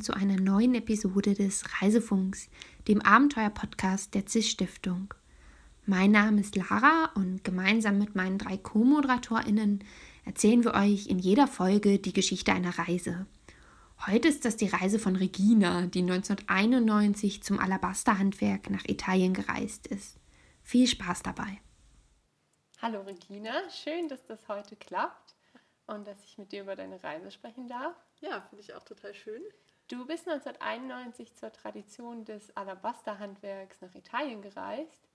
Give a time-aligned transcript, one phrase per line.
[0.00, 2.48] willkommen zu einer neuen Episode des Reisefunks,
[2.88, 5.12] dem Abenteuer-Podcast der CIS-Stiftung.
[5.84, 9.84] Mein Name ist Lara und gemeinsam mit meinen drei Co-ModeratorInnen
[10.24, 13.26] erzählen wir euch in jeder Folge die Geschichte einer Reise.
[14.06, 20.18] Heute ist das die Reise von Regina, die 1991 zum Alabasterhandwerk nach Italien gereist ist.
[20.62, 21.60] Viel Spaß dabei.
[22.80, 25.34] Hallo Regina, schön, dass das heute klappt
[25.86, 27.96] und dass ich mit dir über deine Reise sprechen darf.
[28.20, 29.42] Ja, finde ich auch total schön.
[29.90, 35.08] Du bist 1991 zur Tradition des Alabasterhandwerks nach Italien gereist.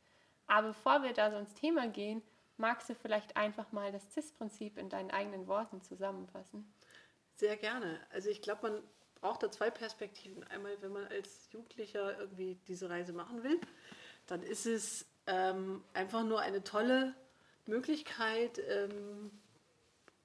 [0.48, 2.22] Aber bevor wir da so ins Thema gehen,
[2.58, 6.70] magst du vielleicht einfach mal das CIS-Prinzip in deinen eigenen Worten zusammenfassen?
[7.38, 8.02] Sehr gerne.
[8.12, 8.84] Also ich glaube, man
[9.22, 10.44] braucht da zwei Perspektiven.
[10.44, 13.62] Einmal, wenn man als Jugendlicher irgendwie diese Reise machen will,
[14.28, 17.16] dann ist es ähm, einfach nur eine tolle
[17.66, 19.32] Möglichkeit, ähm,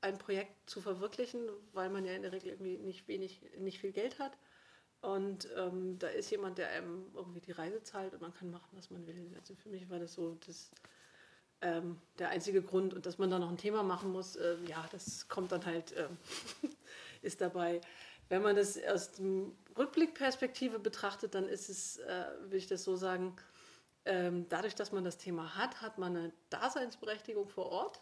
[0.00, 1.40] ein Projekt zu verwirklichen,
[1.72, 4.32] weil man ja in der Regel irgendwie nicht wenig, nicht viel Geld hat.
[5.02, 8.68] Und ähm, da ist jemand, der einem irgendwie die Reise zahlt und man kann machen,
[8.72, 9.34] was man will.
[9.38, 10.70] Also für mich war das so das,
[11.62, 12.92] ähm, der einzige Grund.
[12.92, 15.92] Und dass man da noch ein Thema machen muss, äh, ja, das kommt dann halt,
[15.92, 16.08] äh,
[17.22, 17.80] ist dabei.
[18.28, 22.94] Wenn man das aus dem Rückblickperspektive betrachtet, dann ist es, äh, will ich das so
[22.96, 23.34] sagen,
[24.04, 28.00] ähm, dadurch, dass man das Thema hat, hat man eine Daseinsberechtigung vor Ort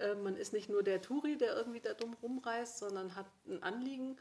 [0.00, 3.62] äh, man ist nicht nur der Touri, der irgendwie da dumm rumreist, sondern hat ein
[3.62, 4.16] Anliegen.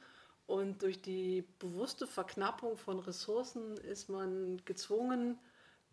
[0.49, 5.37] Und durch die bewusste Verknappung von Ressourcen ist man gezwungen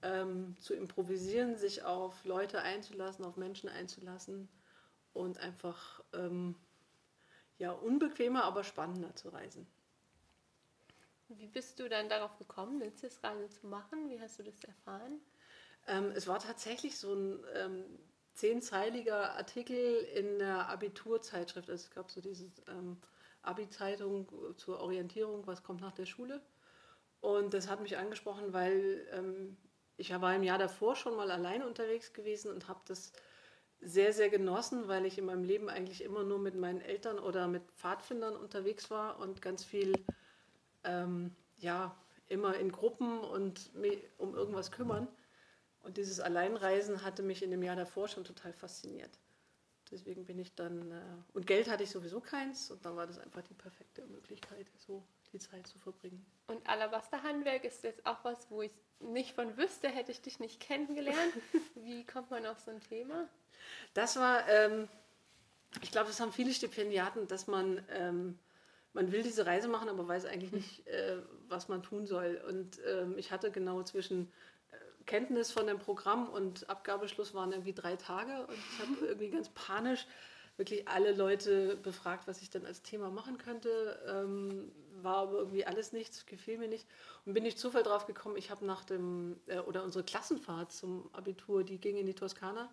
[0.00, 4.48] ähm, zu improvisieren, sich auf Leute einzulassen, auf Menschen einzulassen
[5.12, 6.54] und einfach ähm,
[7.58, 9.66] ja, unbequemer, aber spannender zu reisen.
[11.28, 14.08] Wie bist du dann darauf gekommen, eine CIS-Reise zu machen?
[14.08, 15.20] Wie hast du das erfahren?
[15.86, 17.84] Ähm, es war tatsächlich so ein ähm,
[18.32, 21.68] zehnzeiliger Artikel in der Abiturzeitschrift.
[21.68, 22.96] Also es gab so diese ähm,
[23.46, 26.40] Abi-Zeitung zur Orientierung, was kommt nach der Schule.
[27.20, 29.56] Und das hat mich angesprochen, weil ähm,
[29.96, 33.12] ich war im Jahr davor schon mal allein unterwegs gewesen und habe das
[33.80, 37.46] sehr, sehr genossen, weil ich in meinem Leben eigentlich immer nur mit meinen Eltern oder
[37.46, 39.92] mit Pfadfindern unterwegs war und ganz viel,
[40.84, 41.96] ähm, ja,
[42.28, 43.70] immer in Gruppen und
[44.18, 45.08] um irgendwas kümmern.
[45.80, 49.18] Und dieses Alleinreisen hatte mich in dem Jahr davor schon total fasziniert.
[49.90, 51.00] Deswegen bin ich dann, äh,
[51.32, 55.04] und Geld hatte ich sowieso keins und dann war das einfach die perfekte Möglichkeit, so
[55.32, 56.24] die Zeit zu verbringen.
[56.48, 60.60] Und Alabasterhandwerk ist jetzt auch was, wo ich nicht von wüsste, hätte ich dich nicht
[60.60, 61.34] kennengelernt.
[61.76, 63.28] Wie kommt man auf so ein Thema?
[63.94, 64.88] Das war, ähm,
[65.82, 68.38] ich glaube, das haben viele Stipendiaten, dass man, ähm,
[68.92, 71.18] man will diese Reise machen, aber weiß eigentlich nicht, äh,
[71.48, 72.42] was man tun soll.
[72.48, 74.32] Und ähm, ich hatte genau zwischen
[75.06, 79.48] Kenntnis von dem Programm und Abgabeschluss waren irgendwie drei Tage und ich habe irgendwie ganz
[79.50, 80.06] panisch
[80.56, 84.00] wirklich alle Leute befragt, was ich dann als Thema machen könnte.
[84.08, 84.72] Ähm,
[85.02, 86.86] war aber irgendwie alles nichts, gefiel mir nicht.
[87.24, 91.10] Und bin ich Zufall drauf gekommen, ich habe nach dem, äh, oder unsere Klassenfahrt zum
[91.12, 92.70] Abitur, die ging in die Toskana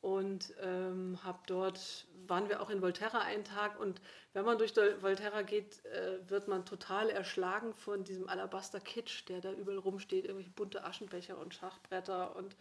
[0.00, 3.80] und ähm, habe dort, waren wir auch in Volterra einen Tag.
[3.80, 4.00] Und
[4.32, 9.52] wenn man durch Volterra geht, äh, wird man total erschlagen von diesem Alabaster-Kitsch, der da
[9.52, 12.56] überall rumsteht, irgendwelche bunte Aschenbecher und Schachbretter und,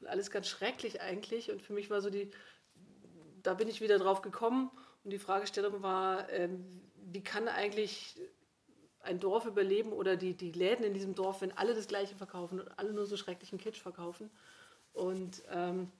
[0.00, 1.50] und alles ganz schrecklich eigentlich.
[1.50, 2.30] Und für mich war so die,
[3.42, 4.70] da bin ich wieder drauf gekommen.
[5.04, 6.48] Und die Fragestellung war, äh,
[7.12, 8.16] wie kann eigentlich
[9.00, 12.60] ein Dorf überleben oder die, die Läden in diesem Dorf, wenn alle das Gleiche verkaufen
[12.60, 14.30] und alle nur so schrecklichen Kitsch verkaufen?
[14.94, 15.92] Und ähm,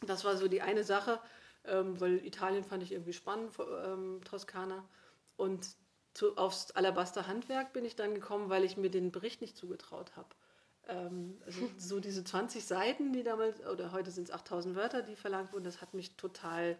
[0.00, 1.20] das war so die eine Sache,
[1.64, 3.52] ähm, weil Italien fand ich irgendwie spannend,
[3.84, 4.84] ähm, Toskana.
[5.36, 5.66] Und
[6.12, 10.16] zu, aufs Alabaster Handwerk bin ich dann gekommen, weil ich mir den Bericht nicht zugetraut
[10.16, 10.28] habe.
[10.88, 15.16] Ähm, also so diese 20 Seiten, die damals, oder heute sind es 8000 Wörter, die
[15.16, 16.78] verlangt wurden, das hat mich total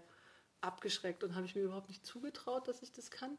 [0.60, 3.36] abgeschreckt und habe ich mir überhaupt nicht zugetraut, dass ich das kann.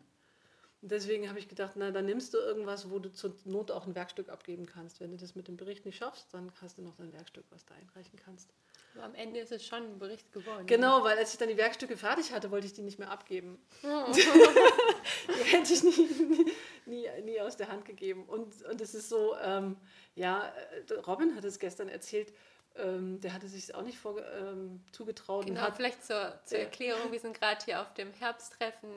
[0.82, 3.88] Und deswegen habe ich gedacht, na, dann nimmst du irgendwas, wo du zur Not auch
[3.88, 5.00] ein Werkstück abgeben kannst.
[5.00, 7.66] Wenn du das mit dem Bericht nicht schaffst, dann hast du noch dein Werkstück, was
[7.66, 8.54] du einreichen kannst.
[9.02, 10.66] Am Ende ist es schon ein Bericht geworden.
[10.66, 13.60] Genau, weil als ich dann die Werkstücke fertig hatte, wollte ich die nicht mehr abgeben.
[13.84, 14.06] Oh.
[14.14, 16.52] die hätte ich nie, nie,
[16.86, 18.26] nie, nie, aus der Hand gegeben.
[18.26, 19.78] Und, und es ist so, ähm,
[20.16, 20.52] ja,
[20.90, 22.34] äh, Robin hat es gestern erzählt,
[22.78, 25.46] ähm, der hatte sich auch nicht vor, ähm, zugetraut.
[25.46, 28.90] Genau, hat, vielleicht zur, zur Erklärung, wir sind gerade hier auf dem Herbsttreffen,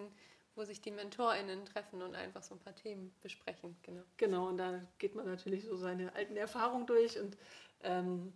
[0.57, 3.77] wo sich die MentorInnen treffen und einfach so ein paar Themen besprechen.
[3.83, 7.37] Genau, genau und da geht man natürlich so seine alten Erfahrungen durch und
[7.85, 8.33] ähm,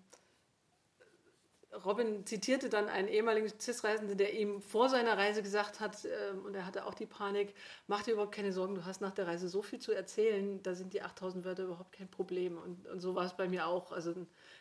[1.84, 6.54] Robin zitierte dann einen ehemaligen CIS-Reisenden, der ihm vor seiner Reise gesagt hat, äh, und
[6.54, 7.54] er hatte auch die Panik,
[7.86, 10.74] mach dir überhaupt keine Sorgen, du hast nach der Reise so viel zu erzählen, da
[10.74, 12.58] sind die 8000 Wörter überhaupt kein Problem.
[12.58, 13.92] Und, und so war es bei mir auch.
[13.92, 14.14] Also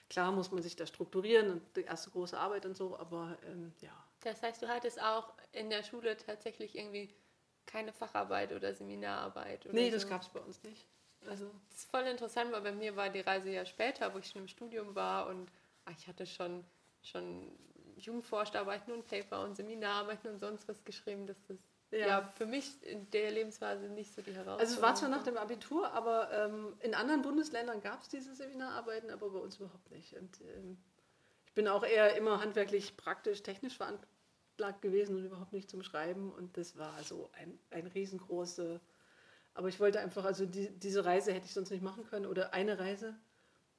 [0.10, 3.74] klar muss man sich da strukturieren und die erste große Arbeit und so, aber ähm,
[3.82, 3.92] ja.
[4.22, 7.14] Das heißt, du hattest auch in der Schule tatsächlich irgendwie
[7.66, 9.66] keine Facharbeit oder Seminararbeit.
[9.66, 9.96] Oder nee, so.
[9.96, 10.86] das gab es bei uns nicht.
[11.28, 14.28] Also, Das ist voll interessant, weil bei mir war die Reise ja später, wo ich
[14.28, 15.52] schon im Studium war und
[15.86, 16.64] ah, ich hatte schon,
[17.02, 17.52] schon
[17.98, 21.28] Jugendforscherarbeiten und Paper und Seminararbeiten und sonst was geschrieben.
[21.28, 21.62] Das ist
[21.92, 22.08] ja.
[22.08, 22.22] Ja.
[22.36, 24.60] für mich in der Lebensphase nicht so die Herausforderung.
[24.62, 28.34] also es war zwar nach dem Abitur, aber ähm, in anderen Bundesländern gab es diese
[28.34, 30.14] Seminararbeiten, aber bei uns überhaupt nicht.
[30.14, 30.78] Und ähm,
[31.46, 36.32] ich bin auch eher immer handwerklich, praktisch, technisch veranlagt gewesen und überhaupt nicht zum Schreiben.
[36.32, 38.80] Und das war so ein, ein riesengroße.
[39.54, 42.54] Aber ich wollte einfach, also die, diese Reise hätte ich sonst nicht machen können oder
[42.54, 43.18] eine Reise.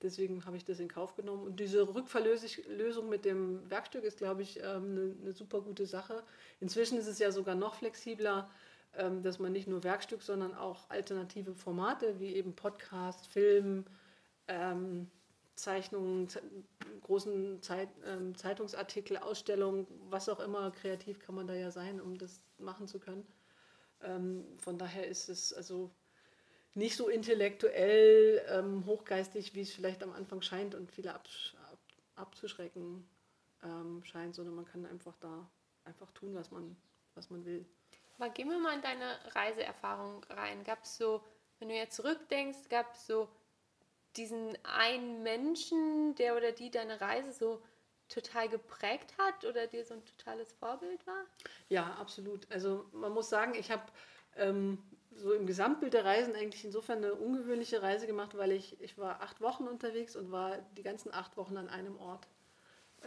[0.02, 1.44] Deswegen habe ich das in Kauf genommen.
[1.44, 6.22] Und diese Rückverlösung mit dem Werkstück ist, glaube ich, ähm, eine, eine super gute Sache.
[6.60, 8.50] Inzwischen ist es ja sogar noch flexibler,
[8.94, 13.84] ähm, dass man nicht nur Werkstück, sondern auch alternative Formate wie eben Podcast, Film,
[14.48, 15.08] ähm,
[15.54, 16.42] Zeichnungen, ze
[17.02, 22.16] großen Zeit, ähm, Zeitungsartikel, Ausstellungen, was auch immer, kreativ kann man da ja sein, um
[22.18, 23.26] das machen zu können.
[24.02, 25.90] Ähm, von daher ist es also
[26.74, 31.78] nicht so intellektuell ähm, hochgeistig, wie es vielleicht am Anfang scheint und viele absch ab
[32.14, 33.08] abzuschrecken
[33.62, 35.48] ähm, scheint, sondern man kann einfach da
[35.84, 36.76] einfach tun, was man,
[37.14, 37.64] was man will.
[38.18, 40.62] Aber gehen wir mal in deine Reiseerfahrung rein.
[40.62, 41.24] Gab es so,
[41.58, 43.28] wenn du jetzt zurückdenkst, gab es so
[44.16, 47.62] diesen einen Menschen, der oder die deine Reise so
[48.08, 51.24] total geprägt hat oder dir so ein totales Vorbild war?
[51.68, 52.50] Ja, absolut.
[52.50, 53.84] Also man muss sagen, ich habe
[54.36, 54.82] ähm,
[55.16, 59.20] so im Gesamtbild der Reisen eigentlich insofern eine ungewöhnliche Reise gemacht, weil ich, ich war
[59.20, 62.26] acht Wochen unterwegs und war die ganzen acht Wochen an einem Ort,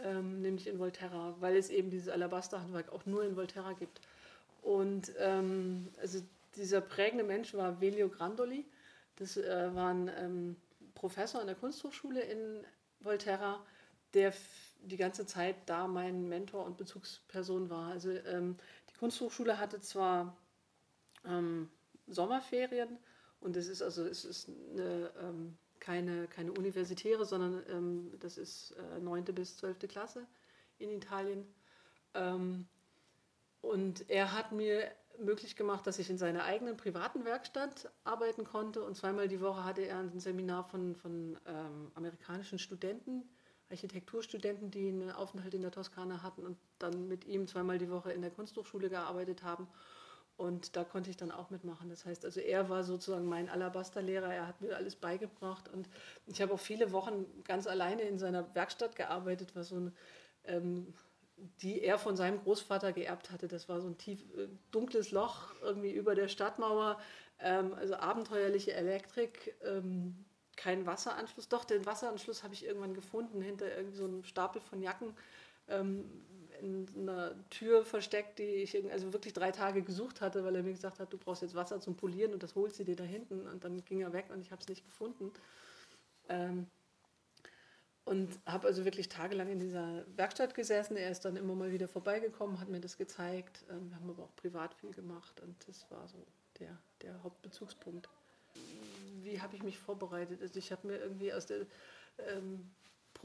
[0.02, 4.00] ähm, nämlich in Volterra, weil es eben dieses Alabaster-Handwerk auch nur in Volterra gibt.
[4.62, 6.20] Und ähm, also
[6.56, 8.64] dieser prägende Mensch war Velio Grandoli.
[9.16, 10.56] Das äh, war ein ähm,
[10.94, 12.64] Professor an der Kunsthochschule in
[13.00, 13.64] Volterra,
[14.14, 14.32] der
[14.82, 17.90] die ganze Zeit da mein Mentor und Bezugsperson war.
[17.92, 18.56] Also ähm,
[18.90, 20.36] die Kunsthochschule hatte zwar
[21.24, 21.68] ähm,
[22.06, 22.98] Sommerferien
[23.40, 28.72] und es ist also es ist eine, ähm, keine, keine universitäre, sondern ähm, das ist
[28.72, 29.24] äh, 9.
[29.26, 29.88] bis 12.
[29.88, 30.26] Klasse
[30.78, 31.46] in Italien.
[32.14, 32.66] Ähm,
[33.60, 38.82] und er hat mir möglich gemacht, dass ich in seiner eigenen privaten Werkstatt arbeiten konnte.
[38.82, 43.22] Und zweimal die Woche hatte er ein Seminar von, von ähm, amerikanischen Studenten,
[43.70, 48.12] Architekturstudenten, die einen Aufenthalt in der Toskana hatten und dann mit ihm zweimal die Woche
[48.12, 49.66] in der Kunsthochschule gearbeitet haben.
[50.36, 51.88] Und da konnte ich dann auch mitmachen.
[51.88, 55.68] Das heißt, also er war sozusagen mein Alabaster-Lehrer, er hat mir alles beigebracht.
[55.72, 55.88] Und
[56.26, 59.92] ich habe auch viele Wochen ganz alleine in seiner Werkstatt gearbeitet, was so ein
[60.44, 60.94] ähm,
[61.60, 63.48] die er von seinem Großvater geerbt hatte.
[63.48, 66.98] Das war so ein tief äh, dunkles Loch irgendwie über der Stadtmauer,
[67.40, 70.24] ähm, also abenteuerliche Elektrik, ähm,
[70.56, 71.48] kein Wasseranschluss.
[71.48, 75.14] Doch, den Wasseranschluss habe ich irgendwann gefunden, hinter irgendwie so einem Stapel von Jacken
[75.68, 76.04] ähm,
[76.60, 80.72] in einer Tür versteckt, die ich also wirklich drei Tage gesucht hatte, weil er mir
[80.72, 83.46] gesagt hat, du brauchst jetzt Wasser zum Polieren und das holst du dir da hinten.
[83.46, 85.32] Und dann ging er weg und ich habe es nicht gefunden.
[86.28, 86.66] Ähm,
[88.04, 90.96] und habe also wirklich tagelang in dieser Werkstatt gesessen.
[90.96, 93.64] Er ist dann immer mal wieder vorbeigekommen, hat mir das gezeigt.
[93.68, 96.24] Ähm, Wir haben aber auch privat viel gemacht und das war so
[96.60, 98.08] der, der Hauptbezugspunkt.
[99.22, 100.40] Wie habe ich mich vorbereitet?
[100.40, 101.66] Also ich habe mir irgendwie aus der
[102.18, 102.70] ähm,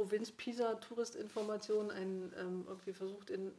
[0.01, 3.51] Provinz Pisa Touristinformation einen, ähm, irgendwie versucht in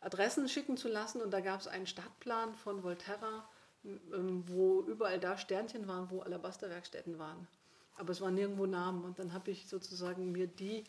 [0.00, 3.48] Adressen schicken zu lassen und da gab es einen Stadtplan von Volterra,
[3.84, 7.46] ähm, wo überall da Sternchen waren, wo Alabasterwerkstätten waren.
[7.94, 9.04] Aber es waren nirgendwo Namen.
[9.04, 10.82] Und dann habe ich sozusagen mir die,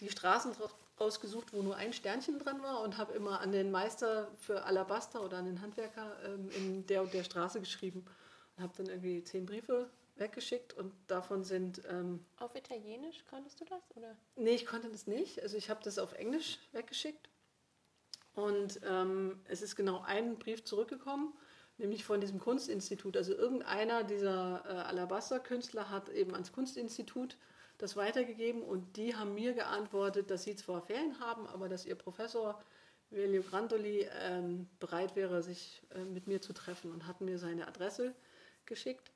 [0.00, 3.70] die Straßen ra- rausgesucht, wo nur ein Sternchen dran war und habe immer an den
[3.70, 8.06] Meister für Alabaster oder an den Handwerker ähm, in der und der Straße geschrieben.
[8.56, 13.64] Und habe dann irgendwie zehn Briefe weggeschickt und davon sind, ähm, Auf Italienisch konntest du
[13.64, 13.82] das?
[13.96, 14.16] Oder?
[14.36, 15.42] nee, ich konnte das nicht.
[15.42, 17.28] Also ich habe das auf Englisch weggeschickt.
[18.34, 21.32] Und ähm, es ist genau ein Brief zurückgekommen,
[21.76, 23.16] nämlich von diesem Kunstinstitut.
[23.16, 27.36] Also irgendeiner dieser äh, Alabaster-Künstler hat eben ans Kunstinstitut
[27.78, 31.94] das weitergegeben und die haben mir geantwortet, dass sie zwar Ferien haben, aber dass ihr
[31.94, 32.62] Professor
[33.10, 37.66] Velio Grandoli ähm, bereit wäre, sich äh, mit mir zu treffen und hat mir seine
[37.66, 38.14] Adresse
[38.66, 39.12] geschickt.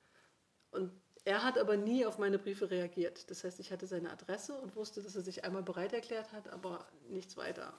[0.72, 0.90] Und
[1.24, 3.30] er hat aber nie auf meine Briefe reagiert.
[3.30, 6.48] Das heißt, ich hatte seine Adresse und wusste, dass er sich einmal bereit erklärt hat,
[6.48, 7.72] aber nichts weiter.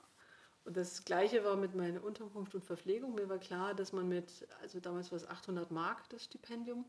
[0.64, 3.14] Und das Gleiche war mit meiner Unterkunft und Verpflegung.
[3.14, 6.86] Mir war klar, dass man mit, also damals war es 800 Mark das Stipendium,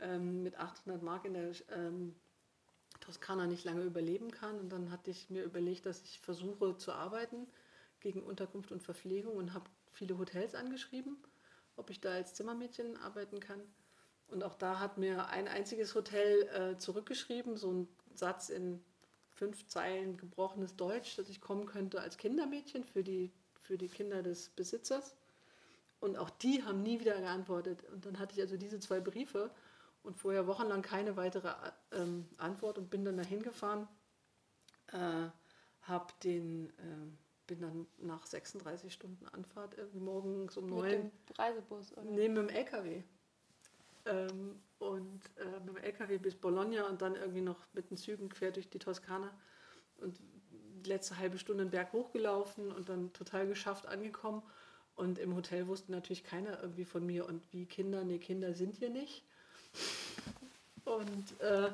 [0.00, 2.16] ähm, mit 800 Mark in der ähm,
[2.98, 4.58] Toskana nicht lange überleben kann.
[4.58, 7.46] Und dann hatte ich mir überlegt, dass ich versuche zu arbeiten
[8.00, 11.16] gegen Unterkunft und Verpflegung und habe viele Hotels angeschrieben,
[11.76, 13.60] ob ich da als Zimmermädchen arbeiten kann.
[14.34, 18.82] Und auch da hat mir ein einziges Hotel äh, zurückgeschrieben, so ein Satz in
[19.30, 23.30] fünf Zeilen gebrochenes Deutsch, dass ich kommen könnte als Kindermädchen für die,
[23.62, 25.14] für die Kinder des Besitzers.
[26.00, 27.84] Und auch die haben nie wieder geantwortet.
[27.92, 29.52] Und dann hatte ich also diese zwei Briefe
[30.02, 31.52] und vorher wochenlang keine weitere
[31.92, 33.86] ähm, Antwort und bin dann dahin gefahren,
[34.88, 35.28] äh,
[35.82, 40.82] hab den, äh, bin dann nach 36 Stunden Anfahrt irgendwie morgens um neun.
[40.82, 42.02] Mit dem Reisebus, oder?
[42.02, 43.04] Nee, mit dem LKW.
[44.06, 48.28] Ähm, und äh, mit dem LKW bis Bologna und dann irgendwie noch mit den Zügen
[48.28, 49.30] quer durch die Toskana.
[49.98, 50.18] Und
[50.84, 54.42] die letzte halbe Stunde einen Berg hochgelaufen und dann total geschafft angekommen.
[54.96, 58.76] Und im Hotel wusste natürlich keiner irgendwie von mir und wie Kinder, nee, Kinder sind
[58.76, 59.24] hier nicht.
[60.84, 61.70] Und äh,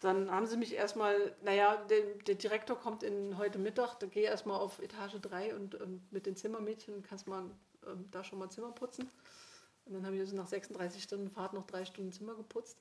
[0.00, 4.24] dann haben sie mich erstmal, naja, der, der Direktor kommt in, heute Mittag, da gehe
[4.24, 7.44] erstmal auf Etage 3 und, und mit den Zimmermädchen kannst mal
[7.86, 9.10] ähm, da schon mal Zimmer putzen.
[9.84, 12.78] Und dann habe ich also nach 36 Stunden Fahrt noch drei Stunden Zimmer geputzt.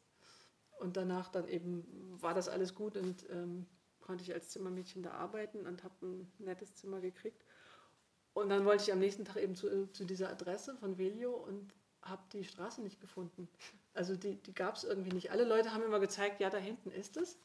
[0.80, 1.86] Und danach dann eben
[2.22, 3.66] war das alles gut und ähm,
[4.02, 7.44] konnte ich als Zimmermädchen da arbeiten und habe ein nettes Zimmer gekriegt.
[8.34, 11.74] Und dann wollte ich am nächsten Tag eben zu, zu dieser Adresse von Velio und
[12.02, 13.48] habe die Straße nicht gefunden.
[13.94, 15.32] Also die, die gab es irgendwie nicht.
[15.32, 17.38] Alle Leute haben immer gezeigt, ja, da hinten ist es.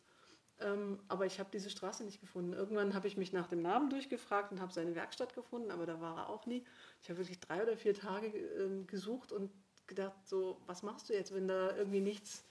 [0.60, 2.52] Ähm, aber ich habe diese Straße nicht gefunden.
[2.52, 6.00] Irgendwann habe ich mich nach dem Namen durchgefragt und habe seine Werkstatt gefunden, aber da
[6.00, 6.64] war er auch nie.
[7.00, 9.50] Ich habe wirklich drei oder vier Tage äh, gesucht und
[9.86, 12.44] gedacht, so, was machst du jetzt, wenn da irgendwie nichts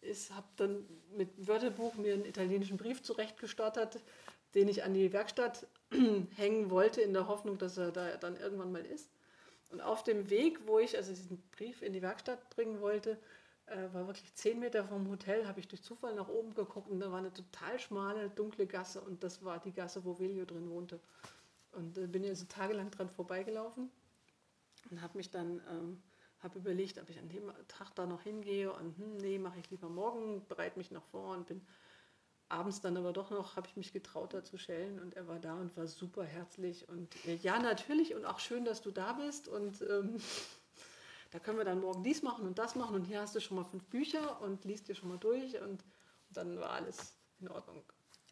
[0.00, 0.32] ist?
[0.34, 0.86] Habe dann
[1.16, 4.00] mit Wörterbuch mir einen italienischen Brief zurechtgestottert,
[4.54, 5.66] den ich an die Werkstatt
[6.36, 9.10] hängen wollte, in der Hoffnung, dass er da dann irgendwann mal ist.
[9.70, 13.18] Und auf dem Weg, wo ich also diesen Brief in die Werkstatt bringen wollte,
[13.70, 17.00] äh, war wirklich zehn Meter vom Hotel, habe ich durch Zufall nach oben geguckt und
[17.00, 20.70] da war eine total schmale, dunkle Gasse und das war die Gasse, wo Velio drin
[20.70, 21.00] wohnte.
[21.72, 23.90] Und äh, bin also tagelang dran vorbeigelaufen
[24.90, 26.02] und habe mich dann ähm,
[26.40, 29.70] hab überlegt, ob ich an dem Tag da noch hingehe und hm, nee, mache ich
[29.70, 31.60] lieber morgen, bereite mich noch vor und bin
[32.48, 35.38] abends dann aber doch noch, habe ich mich getraut, da zu schellen und er war
[35.38, 39.12] da und war super herzlich und äh, ja, natürlich und auch schön, dass du da
[39.12, 40.16] bist und ähm,
[41.30, 43.56] da können wir dann morgen dies machen und das machen und hier hast du schon
[43.56, 47.48] mal fünf Bücher und liest dir schon mal durch und, und dann war alles in
[47.48, 47.82] Ordnung.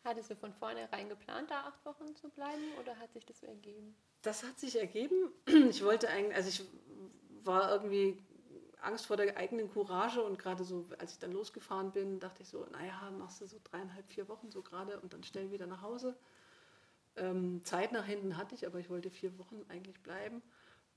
[0.05, 3.47] Hattest du von vornherein geplant, da acht Wochen zu bleiben oder hat sich das so
[3.47, 3.97] ergeben?
[4.23, 5.33] Das hat sich ergeben.
[5.71, 6.65] Ich wollte eigentlich, also ich
[7.45, 8.19] war irgendwie
[8.81, 12.49] Angst vor der eigenen Courage und gerade so, als ich dann losgefahren bin, dachte ich
[12.49, 15.83] so, naja, machst du so dreieinhalb, vier Wochen so gerade und dann schnell wieder nach
[15.83, 16.17] Hause.
[17.17, 20.43] Ähm, Zeit nach hinten hatte ich, aber ich wollte vier Wochen eigentlich bleiben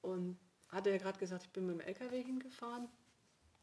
[0.02, 0.38] und
[0.70, 2.88] hatte ja gerade gesagt, ich bin mit dem LKW hingefahren.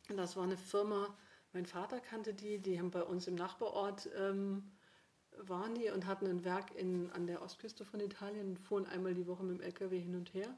[0.08, 1.16] Und das war eine Firma,
[1.52, 4.70] mein Vater kannte die, die haben bei uns im Nachbarort ähm,
[5.38, 9.14] waren die und hatten ein Werk in, an der Ostküste von Italien und fuhren einmal
[9.14, 10.56] die Woche mit dem LKW hin und her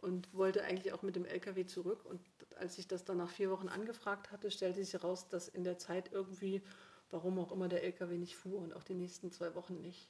[0.00, 2.04] und wollte eigentlich auch mit dem LKW zurück.
[2.04, 2.20] Und
[2.56, 5.78] als ich das dann nach vier Wochen angefragt hatte, stellte sich heraus, dass in der
[5.78, 6.62] Zeit irgendwie,
[7.10, 10.08] warum auch immer, der LKW nicht fuhr und auch die nächsten zwei Wochen nicht.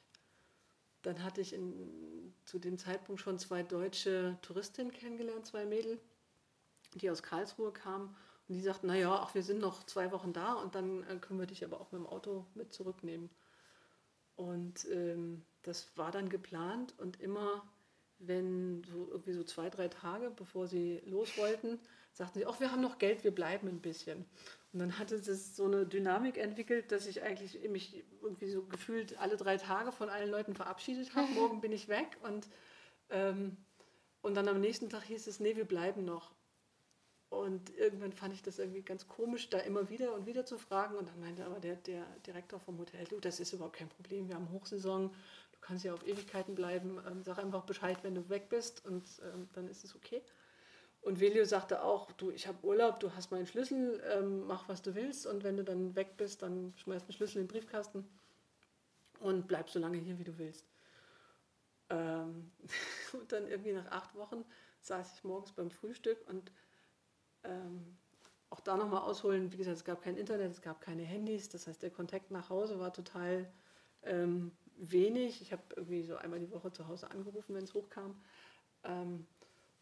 [1.02, 6.00] Dann hatte ich in, zu dem Zeitpunkt schon zwei deutsche Touristinnen kennengelernt, zwei Mädel,
[6.94, 8.16] die aus Karlsruhe kamen.
[8.48, 11.40] Und die sagten, naja, ach, wir sind noch zwei Wochen da und dann äh, können
[11.40, 13.28] wir dich aber auch mit dem Auto mit zurücknehmen.
[14.36, 17.62] Und ähm, das war dann geplant und immer,
[18.18, 21.80] wenn so irgendwie so zwei, drei Tage, bevor sie los wollten,
[22.12, 24.24] sagten sie, ach, wir haben noch Geld, wir bleiben ein bisschen.
[24.76, 29.18] Und dann hatte es so eine Dynamik entwickelt, dass ich eigentlich mich irgendwie so gefühlt
[29.18, 31.26] alle drei Tage von allen Leuten verabschiedet habe.
[31.34, 32.18] Morgen bin ich weg.
[32.22, 32.46] Und,
[33.08, 33.56] ähm,
[34.20, 36.34] und dann am nächsten Tag hieß es, nee, wir bleiben noch.
[37.30, 40.96] Und irgendwann fand ich das irgendwie ganz komisch, da immer wieder und wieder zu fragen.
[40.96, 44.28] Und dann meinte aber der, der Direktor vom Hotel, du, das ist überhaupt kein Problem,
[44.28, 48.28] wir haben Hochsaison, du kannst ja auf Ewigkeiten bleiben, ähm, sag einfach Bescheid, wenn du
[48.28, 50.20] weg bist und ähm, dann ist es okay.
[51.06, 54.82] Und Velio sagte auch, du, ich habe Urlaub, du hast meinen Schlüssel, ähm, mach was
[54.82, 58.04] du willst und wenn du dann weg bist, dann schmeißt den Schlüssel in den Briefkasten
[59.20, 60.66] und bleib so lange hier, wie du willst.
[61.90, 62.50] Ähm,
[63.12, 64.44] und dann irgendwie nach acht Wochen
[64.80, 66.50] saß ich morgens beim Frühstück und
[67.44, 67.96] ähm,
[68.50, 71.68] auch da nochmal ausholen, wie gesagt, es gab kein Internet, es gab keine Handys, das
[71.68, 73.48] heißt, der Kontakt nach Hause war total
[74.02, 75.40] ähm, wenig.
[75.40, 78.20] Ich habe irgendwie so einmal die Woche zu Hause angerufen, wenn es hochkam.
[78.82, 79.24] Ähm,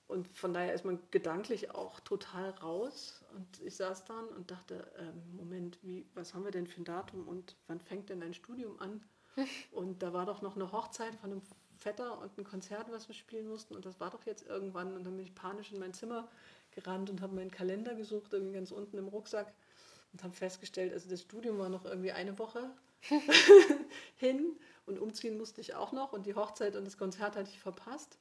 [0.07, 3.25] und von daher ist man gedanklich auch total raus.
[3.35, 6.85] Und ich saß dann und dachte, ähm, Moment, wie, was haben wir denn für ein
[6.85, 9.03] Datum und wann fängt denn dein Studium an?
[9.73, 11.43] Und da war doch noch eine Hochzeit von einem
[11.77, 13.75] Vetter und ein Konzert, was wir spielen mussten.
[13.75, 14.95] Und das war doch jetzt irgendwann.
[14.95, 16.29] Und dann bin ich panisch in mein Zimmer
[16.71, 19.53] gerannt und habe meinen Kalender gesucht, irgendwie ganz unten im Rucksack.
[20.13, 22.71] Und habe festgestellt, also das Studium war noch irgendwie eine Woche
[24.15, 24.57] hin.
[24.87, 26.13] Und umziehen musste ich auch noch.
[26.13, 28.19] Und die Hochzeit und das Konzert hatte ich verpasst.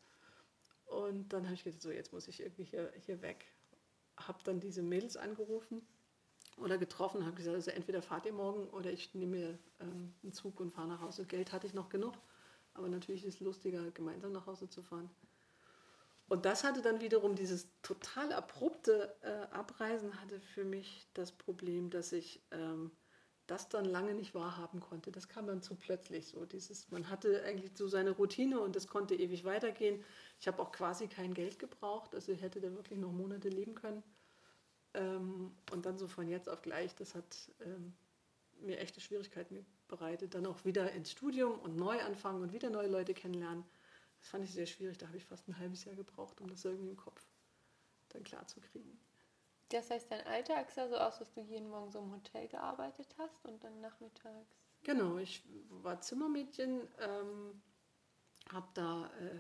[0.86, 3.46] Und dann habe ich gesagt, so jetzt muss ich irgendwie hier, hier weg.
[4.18, 5.82] Habe dann diese Mädels angerufen
[6.58, 10.34] oder getroffen, habe gesagt, also entweder fahrt ihr morgen oder ich nehme mir ähm, einen
[10.34, 11.26] Zug und fahre nach Hause.
[11.26, 12.14] Geld hatte ich noch genug,
[12.74, 15.10] aber natürlich ist es lustiger, gemeinsam nach Hause zu fahren.
[16.30, 21.90] Und das hatte dann wiederum dieses total abrupte äh, Abreisen hatte für mich das Problem,
[21.90, 22.92] dass ich ähm,
[23.48, 25.12] das dann lange nicht wahrhaben konnte.
[25.12, 26.46] Das kam dann zu plötzlich so.
[26.46, 30.04] Dieses, man hatte eigentlich so seine Routine und das konnte ewig weitergehen.
[30.40, 33.76] Ich habe auch quasi kein Geld gebraucht, also ich hätte da wirklich noch Monate leben
[33.76, 34.04] können.
[34.94, 37.94] Ähm, und dann so von jetzt auf gleich, das hat ähm,
[38.60, 40.36] mir echte Schwierigkeiten bereitet.
[40.36, 43.64] Dann auch wieder ins Studium und neu anfangen und wieder neue Leute kennenlernen.
[44.20, 44.98] Das fand ich sehr schwierig.
[44.98, 47.22] Da habe ich fast ein halbes Jahr gebraucht, um das irgendwie im Kopf
[48.10, 49.00] dann klar zu kriegen.
[49.70, 53.16] Das heißt, dein Alltag sah so aus, dass du jeden Morgen so im Hotel gearbeitet
[53.18, 54.56] hast und dann nachmittags.
[54.84, 57.62] Genau, ich war Zimmermädchen, ähm,
[58.52, 59.40] habe da äh,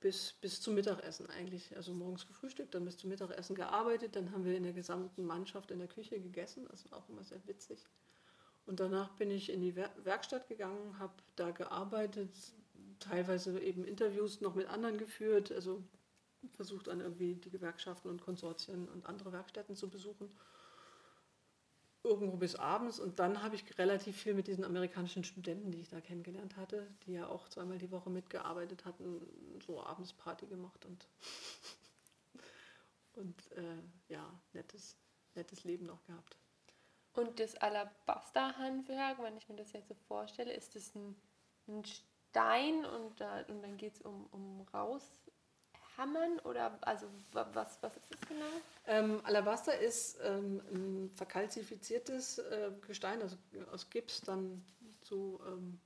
[0.00, 4.44] bis, bis zum Mittagessen eigentlich, also morgens gefrühstückt, dann bis zum Mittagessen gearbeitet, dann haben
[4.44, 7.84] wir in der gesamten Mannschaft in der Küche gegessen, das war auch immer sehr witzig.
[8.66, 12.30] Und danach bin ich in die Werkstatt gegangen, habe da gearbeitet,
[13.00, 15.82] teilweise eben Interviews noch mit anderen geführt, also
[16.54, 20.30] versucht an irgendwie die Gewerkschaften und Konsortien und andere Werkstätten zu besuchen.
[22.04, 25.88] Irgendwo bis abends und dann habe ich relativ viel mit diesen amerikanischen Studenten, die ich
[25.88, 29.20] da kennengelernt hatte, die ja auch zweimal die Woche mitgearbeitet hatten,
[29.64, 31.06] so abends Party gemacht und,
[33.14, 33.78] und äh,
[34.08, 34.96] ja, nettes,
[35.34, 36.36] nettes Leben noch gehabt.
[37.14, 41.14] Und das Alabaster-Handwerk, wenn ich mir das jetzt so vorstelle, ist das ein,
[41.68, 44.64] ein Stein und, da, und dann geht es um, um
[46.02, 48.46] raushammern oder also was, was ist das genau?
[48.86, 53.36] Ähm, Alabaster ist ähm, ein verkalzifiziertes äh, Gestein, also
[53.72, 54.64] aus Gips dann
[55.02, 55.80] zu, ähm,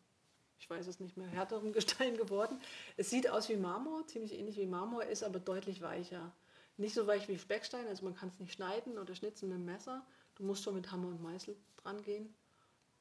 [0.59, 2.61] ich weiß es nicht mehr, härterem Gestein geworden.
[2.97, 6.33] Es sieht aus wie Marmor, ziemlich ähnlich wie Marmor, ist aber deutlich weicher.
[6.79, 9.65] Nicht so weich wie Speckstein, also man kann es nicht schneiden oder schnitzen mit dem
[9.65, 10.05] Messer.
[10.35, 12.35] Du musst schon mit Hammer und Meißel dran gehen.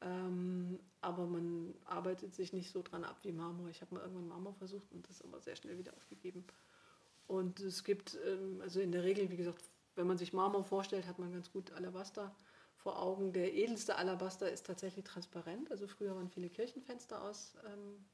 [0.02, 3.70] Ähm, aber man arbeitet sich nicht so dran ab wie Marmor.
[3.70, 6.46] Ich habe mal irgendwann Marmor versucht und das aber sehr schnell wieder aufgegeben.
[7.28, 9.64] Und es gibt, ähm, also in der Regel, wie gesagt,
[9.96, 12.36] wenn man sich Marmor vorstellt, hat man ganz gut Alabaster
[12.76, 13.34] vor Augen.
[13.34, 15.72] Der edelste Alabaster ist tatsächlich transparent.
[15.72, 18.06] Also früher waren viele Kirchenfenster aus, ähm,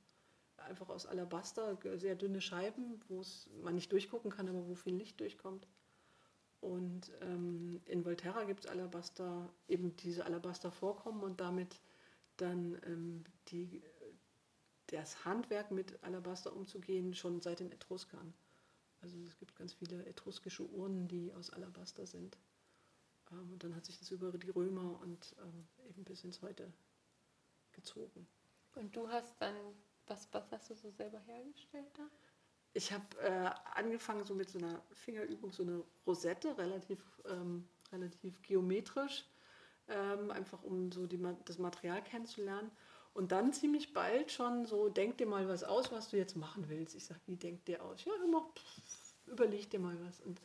[0.58, 3.24] einfach aus Alabaster, sehr dünne Scheiben, wo
[3.64, 5.68] man nicht durchgucken kann, aber wo viel Licht durchkommt.
[6.62, 11.82] Und ähm, in Volterra gibt es Alabaster, eben diese Alabaster vorkommen und damit
[12.38, 13.82] dann ähm, die,
[14.88, 18.34] das Handwerk mit Alabaster umzugehen, schon seit den Etruskern.
[19.02, 22.38] Also es gibt ganz viele etruskische Urnen, die aus Alabaster sind.
[23.32, 26.72] Ähm, und dann hat sich das über die Römer und ähm, eben bis ins Heute
[27.72, 28.28] gezogen.
[28.76, 29.56] Und du hast dann,
[30.08, 32.08] was, was hast du so selber hergestellt da?
[32.74, 38.42] ich habe äh, angefangen so mit so einer Fingerübung, so eine Rosette, relativ, ähm, relativ
[38.42, 39.26] geometrisch,
[39.88, 42.72] ähm, einfach um so die, das Material kennenzulernen.
[43.14, 46.70] Und dann ziemlich bald schon so, denk dir mal was aus, was du jetzt machen
[46.70, 46.96] willst.
[46.96, 48.06] Ich sage, wie denk dir aus?
[48.06, 48.50] Ja, immer,
[49.28, 50.22] überleg dir mal was.
[50.22, 50.42] Und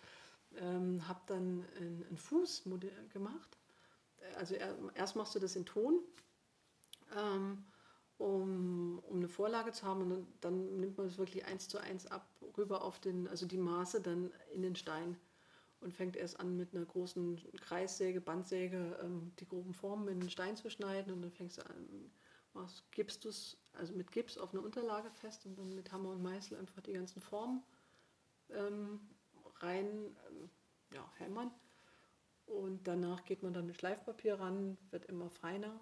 [0.57, 2.65] ähm, habe dann einen Fuß
[3.13, 3.59] gemacht.
[4.37, 4.57] Also
[4.95, 6.01] erst machst du das in Ton.
[7.17, 7.65] Ähm,
[8.19, 10.03] um, um eine Vorlage zu haben.
[10.03, 13.47] Und dann, dann nimmt man es wirklich eins zu eins ab, rüber auf den, also
[13.47, 15.17] die Maße dann in den Stein
[15.81, 20.31] und fängt erst an mit einer großen Kreissäge, Bandsäge, ähm, die groben Formen in den
[20.31, 22.11] Stein zu schneiden und dann fängst du an,
[22.57, 26.11] machst, gibst du es also mit Gips auf eine Unterlage fest und dann mit Hammer
[26.11, 27.63] und Meißel einfach die ganzen Formen
[28.51, 29.01] ähm,
[29.61, 30.51] rein ähm,
[30.93, 31.51] ja, hämmern.
[32.47, 35.81] Und danach geht man dann mit Schleifpapier ran, wird immer feiner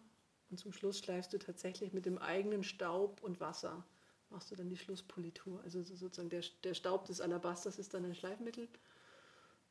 [0.50, 3.84] und zum Schluss schleifst du tatsächlich mit dem eigenen Staub und Wasser,
[4.30, 5.60] machst du dann die Schlusspolitur.
[5.64, 8.68] Also sozusagen der, der Staub des Alabasters ist dann ein Schleifmittel.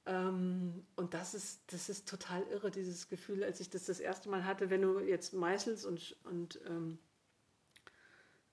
[0.06, 4.30] Ähm, und das ist, das ist total irre, dieses Gefühl, als ich das das erste
[4.30, 7.00] Mal hatte, wenn du jetzt meißelst und, und, ähm,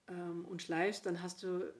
[0.08, 1.72] ähm, und schleifst, dann hast du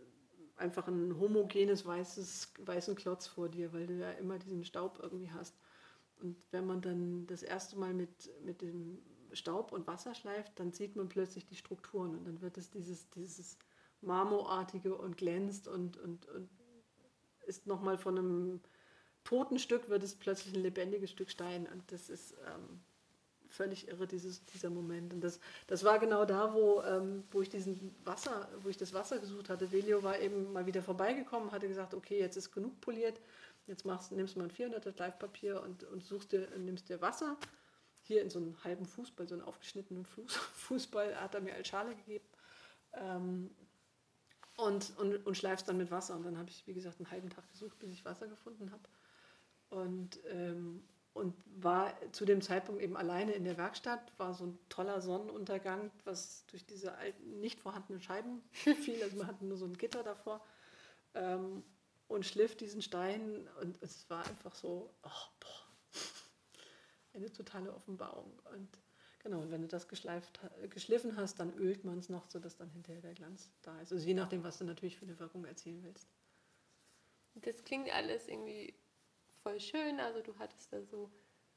[0.56, 5.30] einfach ein homogenes weißes, weißen Klotz vor dir, weil du ja immer diesen Staub irgendwie
[5.30, 5.56] hast.
[6.20, 8.98] Und wenn man dann das erste Mal mit, mit dem
[9.32, 13.08] Staub und Wasser schleift, dann sieht man plötzlich die Strukturen und dann wird es dieses,
[13.10, 13.56] dieses
[14.02, 16.48] Marmorartige und glänzt und, und, und
[17.46, 18.60] ist nochmal von einem
[19.24, 22.80] toten Stück wird es plötzlich ein lebendiges Stück Stein und das ist ähm,
[23.50, 25.12] völlig irre, dieses, dieser Moment.
[25.12, 28.94] Und das, das war genau da, wo, ähm, wo ich diesen Wasser, wo ich das
[28.94, 29.70] Wasser gesucht hatte.
[29.72, 33.20] Velio war eben mal wieder vorbeigekommen, hatte gesagt, okay, jetzt ist genug poliert,
[33.66, 37.36] jetzt machst, nimmst du mal ein 400er Live-Papier und, und suchst dir, nimmst dir Wasser
[38.02, 41.68] hier in so einem halben Fußball, so einen aufgeschnittenen Fuß, Fußball, hat er mir als
[41.68, 42.24] Schale gegeben.
[42.94, 43.50] Ähm,
[44.56, 46.14] und, und, und schleifst dann mit Wasser.
[46.16, 48.82] Und dann habe ich, wie gesagt, einen halben Tag gesucht, bis ich Wasser gefunden habe.
[49.70, 54.58] Und, ähm, und war zu dem Zeitpunkt eben alleine in der Werkstatt, war so ein
[54.68, 59.02] toller Sonnenuntergang, was durch diese alten, nicht vorhandenen Scheiben fiel.
[59.02, 60.44] Also wir hatten nur so ein Gitter davor.
[61.14, 61.64] Ähm,
[62.08, 65.70] und schliff diesen Stein und es war einfach so, oh, boah,
[67.14, 68.32] eine totale Offenbarung.
[68.52, 68.68] Und
[69.20, 73.00] genau, und wenn du das geschliffen hast, dann ölt man es noch, sodass dann hinterher
[73.00, 73.92] der Glanz da ist.
[73.92, 76.08] Also je nachdem, was du natürlich für eine Wirkung erzielen willst.
[77.36, 78.74] Das klingt alles irgendwie
[79.42, 80.00] voll schön.
[80.00, 81.10] Also du hattest da so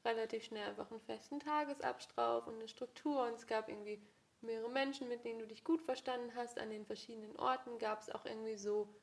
[0.04, 4.02] relativ schnell einfach einen festen Tagesablauf und eine Struktur und es gab irgendwie
[4.40, 6.58] mehrere Menschen, mit denen du dich gut verstanden hast.
[6.58, 8.94] An den verschiedenen Orten gab es auch irgendwie so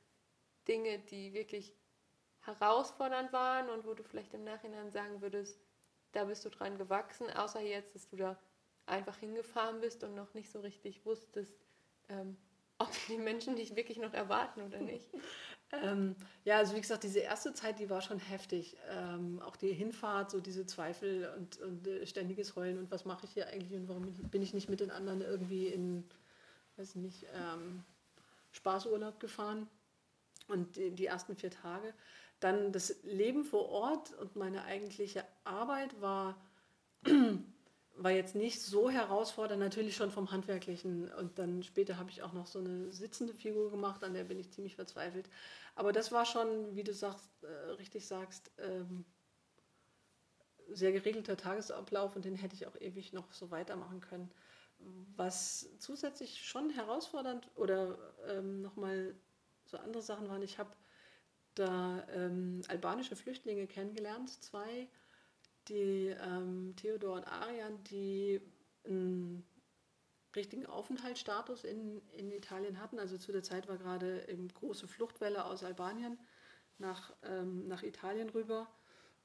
[0.68, 1.74] Dinge, die wirklich
[2.42, 5.60] herausfordernd waren und wo du vielleicht im Nachhinein sagen würdest,
[6.12, 8.38] da bist du dran gewachsen, außer jetzt, dass du da
[8.86, 11.56] einfach hingefahren bist und noch nicht so richtig wusstest,
[12.10, 12.38] ähm,
[12.78, 15.08] ob die Menschen dich wirklich noch erwarten oder nicht.
[15.72, 18.78] Ähm, ja, also wie gesagt, diese erste Zeit, die war schon heftig.
[18.90, 23.26] Ähm, auch die Hinfahrt, so diese Zweifel und, und äh, ständiges Heulen und was mache
[23.26, 26.04] ich hier eigentlich und warum bin ich nicht mit den anderen irgendwie in,
[26.78, 27.84] weiß nicht, ähm,
[28.52, 29.68] Spaßurlaub gefahren.
[30.48, 31.94] Und die, die ersten vier Tage.
[32.42, 36.36] Dann das Leben vor Ort und meine eigentliche Arbeit war
[37.96, 41.12] war jetzt nicht so herausfordernd, natürlich schon vom Handwerklichen.
[41.14, 44.40] Und dann später habe ich auch noch so eine sitzende Figur gemacht, an der bin
[44.40, 45.30] ich ziemlich verzweifelt.
[45.76, 49.06] Aber das war schon, wie du sagst, äh, richtig sagst, ähm,
[50.70, 54.32] sehr geregelter Tagesablauf und den hätte ich auch ewig noch so weitermachen können.
[55.16, 59.16] Was zusätzlich schon herausfordernd oder ähm, nochmal
[59.66, 60.72] so andere Sachen waren, ich habe
[61.56, 64.88] da ähm, albanische Flüchtlinge kennengelernt, zwei
[65.68, 68.42] die ähm, Theodor und Arian, die
[68.86, 69.46] einen
[70.36, 73.00] richtigen Aufenthaltsstatus in, in Italien hatten.
[73.00, 76.18] Also zu der Zeit war gerade eine große Fluchtwelle aus Albanien
[76.78, 78.68] nach, ähm, nach Italien rüber.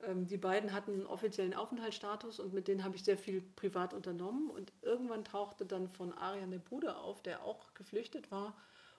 [0.01, 3.94] Ähm, die beiden hatten einen offiziellen Aufenthaltsstatus und mit denen habe ich sehr viel privat
[3.94, 4.51] unternommen.
[4.51, 8.57] Und irgendwann tauchte dann von Arian der Bruder auf, der auch geflüchtet war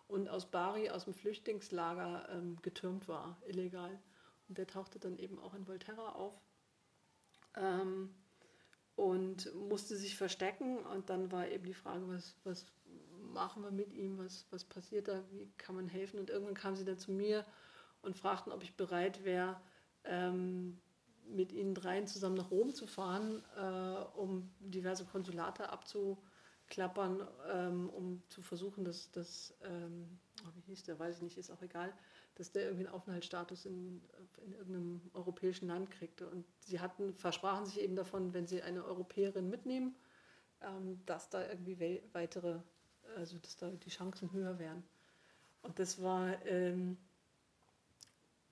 [0.07, 3.99] und aus Bari, aus dem Flüchtlingslager ähm, getürmt war, illegal.
[4.47, 6.33] Und der tauchte dann eben auch in Volterra auf
[7.57, 8.13] ähm,
[8.95, 10.79] und musste sich verstecken.
[10.79, 12.65] Und dann war eben die Frage, was, was
[13.33, 16.19] machen wir mit ihm, was, was passiert da, wie kann man helfen.
[16.19, 17.45] Und irgendwann kamen sie dann zu mir
[18.01, 19.59] und fragten, ob ich bereit wäre,
[20.03, 20.79] ähm,
[21.29, 28.23] mit ihnen dreien zusammen nach Rom zu fahren, äh, um diverse Konsulate abzuklappern, ähm, um
[28.29, 31.93] zu versuchen, dass das, ähm, oh, wie hieß der, weiß ich nicht, ist auch egal,
[32.37, 34.01] dass der irgendwie einen Aufenthaltsstatus in,
[34.45, 36.27] in irgendeinem europäischen Land kriegte.
[36.27, 39.95] Und sie hatten, versprachen sich eben davon, wenn sie eine Europäerin mitnehmen,
[40.61, 42.59] ähm, dass da irgendwie weitere,
[43.15, 44.83] also dass da die Chancen höher wären.
[45.63, 46.97] Und das war, ähm,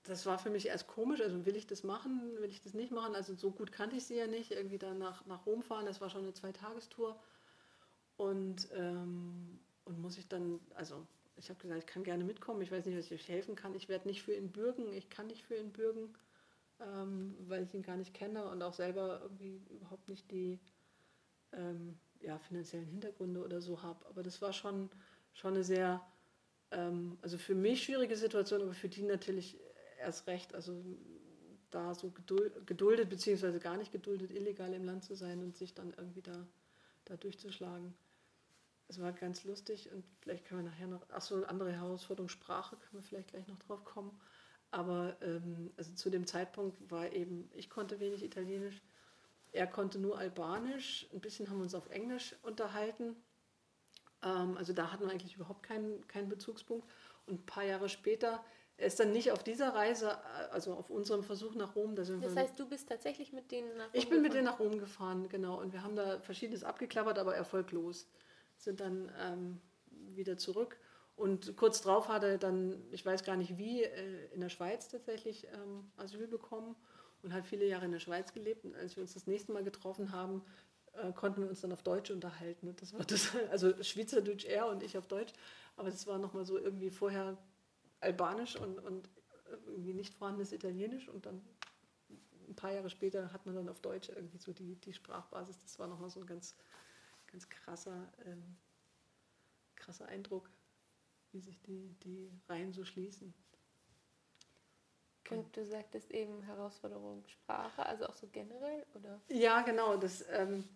[0.02, 2.90] das war für mich erst komisch, also will ich das machen, will ich das nicht
[2.90, 5.86] machen, also so gut kannte ich sie ja nicht, irgendwie dann nach, nach Rom fahren,
[5.86, 7.20] das war schon eine Zweitagestour.
[8.16, 12.72] Und, ähm, und muss ich dann, also ich habe gesagt, ich kann gerne mitkommen, ich
[12.72, 13.74] weiß nicht, was ich euch helfen kann.
[13.74, 16.14] Ich werde nicht für ihn bürgen, ich kann nicht für ihn bürgen,
[16.80, 20.58] ähm, weil ich ihn gar nicht kenne und auch selber irgendwie überhaupt nicht die
[21.52, 24.04] ähm, ja, finanziellen Hintergründe oder so habe.
[24.06, 24.90] Aber das war schon,
[25.34, 26.00] schon eine sehr,
[26.70, 29.58] ähm, also für mich schwierige Situation, aber für die natürlich
[30.00, 30.54] erst recht.
[30.54, 30.82] Also
[31.70, 35.92] da so geduldet, beziehungsweise gar nicht geduldet, illegal im Land zu sein und sich dann
[35.98, 36.46] irgendwie da,
[37.04, 37.94] da durchzuschlagen
[38.88, 42.28] es war ganz lustig und vielleicht können wir nachher noch, ach so, eine andere Herausforderung,
[42.28, 44.18] Sprache, können wir vielleicht gleich noch drauf kommen.
[44.70, 48.82] Aber ähm, also zu dem Zeitpunkt war eben, ich konnte wenig Italienisch,
[49.52, 53.16] er konnte nur Albanisch, ein bisschen haben wir uns auf Englisch unterhalten.
[54.22, 56.86] Ähm, also da hatten wir eigentlich überhaupt keinen, keinen Bezugspunkt.
[57.26, 58.44] Und ein paar Jahre später,
[58.76, 61.96] er ist dann nicht auf dieser Reise, äh, also auf unserem Versuch nach Rom.
[61.96, 64.22] Da das heißt, du bist tatsächlich mit denen nach Rom Ich bin gefahren?
[64.22, 65.60] mit denen nach Rom gefahren, genau.
[65.60, 68.06] Und wir haben da Verschiedenes abgeklappert, aber erfolglos
[68.56, 69.60] sind dann ähm,
[70.14, 70.78] wieder zurück.
[71.16, 74.88] Und kurz darauf hat er dann, ich weiß gar nicht wie, äh, in der Schweiz
[74.88, 76.76] tatsächlich ähm, Asyl bekommen
[77.22, 78.64] und hat viele Jahre in der Schweiz gelebt.
[78.64, 80.42] Und als wir uns das nächste Mal getroffen haben,
[80.92, 82.68] äh, konnten wir uns dann auf Deutsch unterhalten.
[82.68, 85.32] Und das war das, also Schweizerdeutsch er und ich auf Deutsch.
[85.76, 87.38] Aber das war nochmal so irgendwie vorher
[88.00, 89.08] Albanisch und, und
[89.66, 91.08] irgendwie nicht vorhandenes Italienisch.
[91.08, 91.42] Und dann
[92.48, 95.58] ein paar Jahre später hat man dann auf Deutsch irgendwie so die, die Sprachbasis.
[95.62, 96.56] Das war nochmal so ein ganz
[97.36, 98.56] ganz krasser, ähm,
[99.74, 100.48] krasser Eindruck,
[101.32, 103.34] wie sich die, die Reihen so schließen.
[105.28, 109.20] Und du sagtest eben Herausforderung Sprache, also auch so generell, oder?
[109.28, 110.66] Ja, genau, das ähm,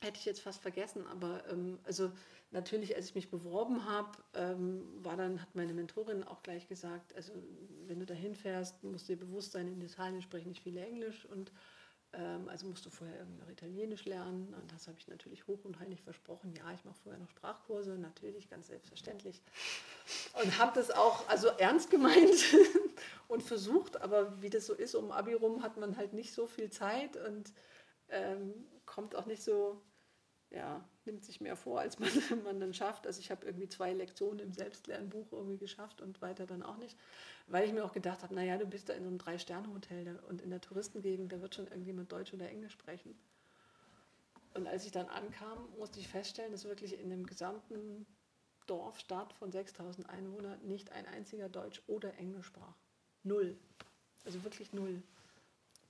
[0.00, 2.10] hätte ich jetzt fast vergessen, aber ähm, also
[2.50, 7.14] natürlich, als ich mich beworben habe, ähm, war dann, hat meine Mentorin auch gleich gesagt,
[7.14, 7.32] also
[7.86, 11.26] wenn du dahin fährst, musst du dir bewusst sein, in Italien sprechen nicht viele Englisch
[11.26, 11.52] und
[12.48, 14.52] also musst du vorher irgendwie noch Italienisch lernen.
[14.54, 16.54] Und das habe ich natürlich hoch und heilig versprochen.
[16.56, 19.40] Ja, ich mache vorher noch Sprachkurse, natürlich, ganz selbstverständlich.
[20.42, 22.56] Und habe das auch also ernst gemeint
[23.28, 26.46] und versucht, aber wie das so ist, um Abi rum hat man halt nicht so
[26.46, 27.52] viel Zeit und
[28.08, 28.54] ähm,
[28.86, 29.80] kommt auch nicht so,
[30.50, 32.10] ja, nimmt sich mehr vor, als man,
[32.44, 33.06] man dann schafft.
[33.06, 36.98] Also ich habe irgendwie zwei Lektionen im Selbstlernbuch irgendwie geschafft und weiter dann auch nicht,
[37.46, 40.42] weil ich mir auch gedacht habe, naja, du bist da in so einem Drei-Sterne-Hotel und
[40.42, 43.16] in der Touristengegend, da wird schon irgendjemand Deutsch oder Englisch sprechen.
[44.54, 48.06] Und als ich dann ankam, musste ich feststellen, dass wirklich in dem gesamten
[48.66, 52.74] Dorf, Stadt von 6000 Einwohnern nicht ein einziger Deutsch oder Englisch sprach.
[53.22, 53.56] Null.
[54.24, 55.02] Also wirklich null.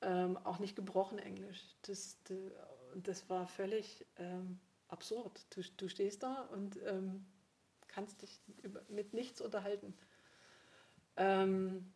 [0.02, 1.60] Ähm, auch nicht gebrochen Englisch.
[1.82, 2.38] Das, das,
[2.96, 5.46] das war völlig ähm, absurd.
[5.50, 7.24] Du, du stehst da und ähm,
[7.88, 9.94] kannst dich über, mit nichts unterhalten.
[11.16, 11.92] Ähm,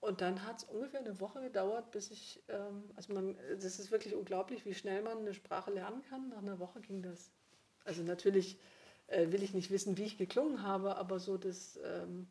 [0.00, 3.90] und dann hat es ungefähr eine Woche gedauert, bis ich, ähm, also man, das ist
[3.90, 6.28] wirklich unglaublich, wie schnell man eine Sprache lernen kann.
[6.28, 7.30] Nach einer Woche ging das.
[7.84, 8.58] Also natürlich
[9.06, 12.28] äh, will ich nicht wissen, wie ich geklungen habe, aber so das ähm,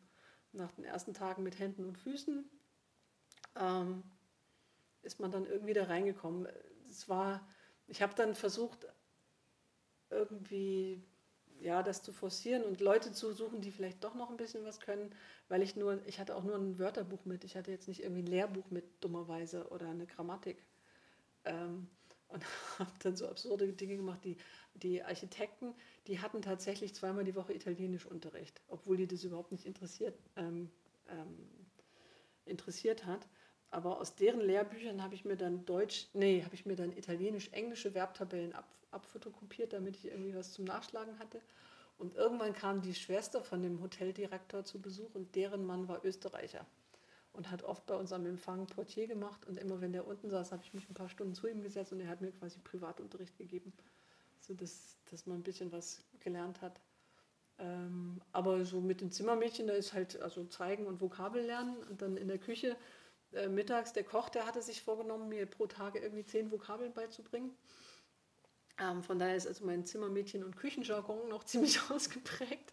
[0.52, 2.48] nach den ersten Tagen mit Händen und Füßen
[3.56, 4.02] ähm,
[5.02, 6.48] ist man dann irgendwie da reingekommen.
[6.94, 7.46] Es war,
[7.86, 8.86] ich habe dann versucht,
[10.10, 11.02] irgendwie
[11.60, 14.80] ja, das zu forcieren und Leute zu suchen, die vielleicht doch noch ein bisschen was
[14.80, 15.14] können,
[15.48, 18.22] weil ich nur, ich hatte auch nur ein Wörterbuch mit, ich hatte jetzt nicht irgendwie
[18.22, 20.64] ein Lehrbuch mit, dummerweise, oder eine Grammatik.
[21.44, 21.88] Ähm,
[22.28, 22.44] und
[22.78, 24.24] habe dann so absurde Dinge gemacht.
[24.24, 24.36] Die,
[24.74, 25.74] die Architekten,
[26.08, 30.70] die hatten tatsächlich zweimal die Woche Italienischunterricht, obwohl die das überhaupt nicht interessiert, ähm,
[31.08, 31.48] ähm,
[32.46, 33.26] interessiert hat.
[33.74, 37.90] Aber aus deren Lehrbüchern habe ich mir dann Deutsch, nee, habe ich mir dann italienisch-englische
[37.90, 41.40] Verbtabellen ab, abfotokopiert, damit ich irgendwie was zum Nachschlagen hatte.
[41.98, 46.64] Und irgendwann kam die Schwester von dem Hoteldirektor zu Besuch und deren Mann war Österreicher
[47.32, 49.44] und hat oft bei uns am Empfang Portier gemacht.
[49.46, 51.92] Und immer wenn der unten saß, habe ich mich ein paar Stunden zu ihm gesetzt
[51.92, 53.72] und er hat mir quasi Privatunterricht gegeben,
[54.40, 56.80] sodass dass man ein bisschen was gelernt hat.
[57.58, 62.02] Ähm, aber so mit den Zimmermädchen, da ist halt also zeigen und Vokabel lernen und
[62.02, 62.76] dann in der Küche
[63.34, 67.56] äh, mittags, der Koch, der hatte sich vorgenommen, mir pro Tage irgendwie zehn Vokabeln beizubringen.
[68.78, 72.72] Ähm, von daher ist also mein Zimmermädchen- und Küchenjargon noch ziemlich ausgeprägt.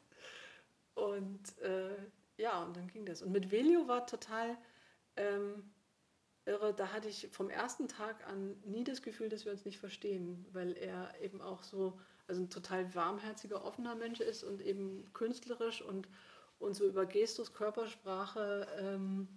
[0.96, 1.96] Und äh,
[2.38, 3.22] ja, und dann ging das.
[3.22, 4.58] Und mit Velio war total
[5.16, 5.72] ähm,
[6.46, 6.74] irre.
[6.74, 10.46] Da hatte ich vom ersten Tag an nie das Gefühl, dass wir uns nicht verstehen,
[10.52, 15.82] weil er eben auch so, also ein total warmherziger, offener Mensch ist und eben künstlerisch
[15.82, 16.08] und,
[16.60, 19.28] und so über Gestus, Körpersprache ähm,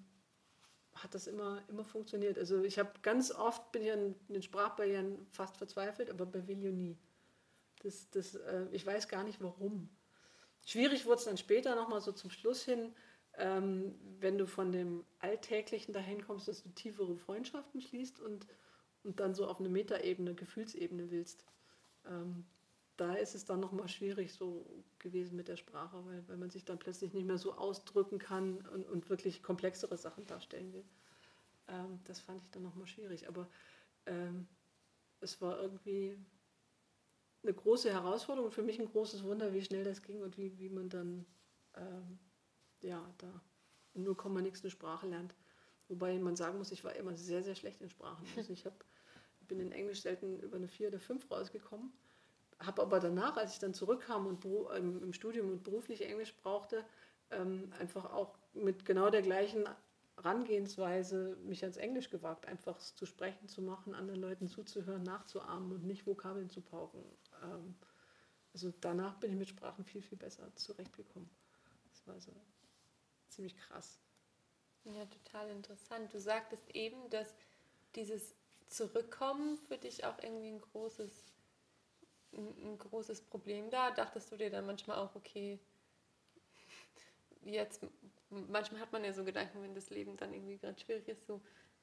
[1.05, 2.39] hat das immer, immer funktioniert.
[2.39, 6.73] Also ich habe ganz oft, bin ich an den Sprachbarrieren fast verzweifelt, aber bei Vilio
[6.73, 6.97] nie.
[7.83, 9.91] Das, das, äh, ich weiß gar nicht warum.
[10.65, 12.95] Schwierig wurde es dann später nochmal so zum Schluss hin,
[13.37, 18.47] ähm, wenn du von dem Alltäglichen dahin kommst, dass du tiefere Freundschaften schließt und,
[19.03, 21.45] und dann so auf eine Metaebene, Gefühlsebene willst.
[22.07, 22.47] Ähm,
[22.97, 24.65] da ist es dann nochmal schwierig so
[24.99, 28.59] gewesen mit der Sprache, weil, weil man sich dann plötzlich nicht mehr so ausdrücken kann
[28.73, 30.85] und, und wirklich komplexere Sachen darstellen will.
[31.69, 33.29] Ähm, das fand ich dann nochmal schwierig.
[33.29, 33.49] Aber
[34.07, 34.47] ähm,
[35.21, 36.17] es war irgendwie
[37.43, 40.69] eine große Herausforderung, für mich ein großes Wunder, wie schnell das ging und wie, wie
[40.69, 41.27] man dann
[41.77, 42.19] ähm,
[42.83, 43.43] ja, da
[43.95, 45.35] in 0, nichts eine Sprache lernt.
[45.89, 48.27] Wobei man sagen muss, ich war immer sehr, sehr schlecht in Sprachen.
[48.37, 48.85] Also ich hab,
[49.49, 51.93] bin in Englisch selten über eine 4 oder 5 rausgekommen,
[52.61, 56.85] habe aber danach, als ich dann zurückkam und im Studium und beruflich Englisch brauchte,
[57.31, 59.69] ähm, einfach auch mit genau der gleichen
[60.17, 65.85] Herangehensweise mich ans Englisch gewagt, einfach zu sprechen, zu machen, anderen Leuten zuzuhören, nachzuahmen und
[65.85, 67.03] nicht Vokabeln zu pauken.
[67.43, 67.75] Ähm,
[68.53, 71.29] also danach bin ich mit Sprachen viel, viel besser zurechtgekommen.
[71.91, 72.33] Das war so
[73.29, 73.99] ziemlich krass.
[74.85, 76.13] Ja, total interessant.
[76.15, 77.35] Du sagtest eben, dass
[77.97, 78.37] dieses
[78.67, 81.25] Zurückkommen für dich auch irgendwie ein großes,
[82.37, 83.91] ein, ein großes Problem da.
[83.91, 85.59] Dachtest du dir dann manchmal auch, okay,
[87.43, 87.81] jetzt,
[88.31, 91.41] manchmal hat man ja so Gedanken, wenn das Leben dann irgendwie gerade schwierig ist, so,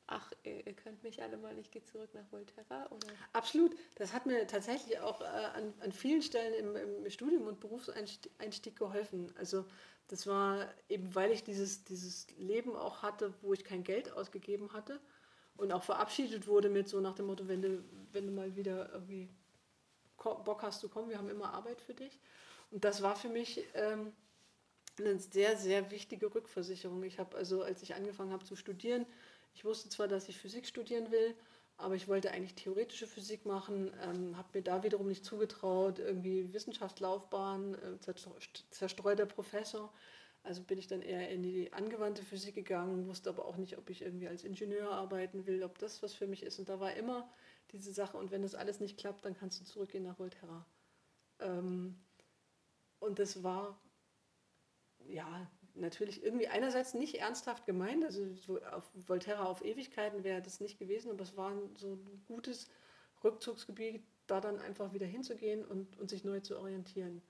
[0.08, 2.88] ach, ihr könnt mich alle mal, ich gehe zurück nach Volterra?
[2.88, 3.08] Oder?
[3.34, 3.76] Absolut.
[3.96, 8.76] Das hat mir tatsächlich auch äh, an, an vielen Stellen im, im Studium und Berufseinstieg
[8.76, 9.34] geholfen.
[9.38, 9.66] Also
[10.08, 14.74] das war eben, weil ich dieses, dieses Leben auch hatte, wo ich kein Geld ausgegeben
[14.74, 15.00] hatte
[15.56, 18.92] und auch verabschiedet wurde mit so nach dem Motto, wenn du, wenn du mal wieder
[18.92, 19.30] irgendwie
[20.24, 22.20] Bock hast zu kommen, wir haben immer Arbeit für dich.
[22.72, 24.14] Und das war für mich ähm,
[25.00, 27.04] eine sehr, sehr wichtige Rückversicherung.
[27.04, 29.06] Ich habe also, als ich angefangen habe zu studieren,
[29.54, 31.36] ich wusste zwar, dass ich Physik studieren will,
[31.78, 36.54] aber ich wollte eigentlich theoretische Physik machen, ähm, habe mir da wiederum nicht zugetraut, irgendwie
[36.54, 38.16] Wissenschaftslaufbahn, äh,
[38.70, 39.92] zerstreuter Professor.
[40.44, 43.90] Also bin ich dann eher in die angewandte Physik gegangen, wusste aber auch nicht, ob
[43.90, 46.60] ich irgendwie als Ingenieur arbeiten will, ob das was für mich ist.
[46.60, 47.30] Und da war immer
[47.72, 50.66] diese Sache, und wenn das alles nicht klappt, dann kannst du zurückgehen nach Volterra.
[51.40, 52.00] Ähm,
[53.00, 53.80] und das war,
[55.08, 60.60] ja, natürlich irgendwie einerseits nicht ernsthaft gemeint, also so auf Volterra auf Ewigkeiten wäre das
[60.60, 62.70] nicht gewesen, aber es war so ein gutes
[63.24, 67.22] Rückzugsgebiet, da dann einfach wieder hinzugehen und, und sich neu zu orientieren.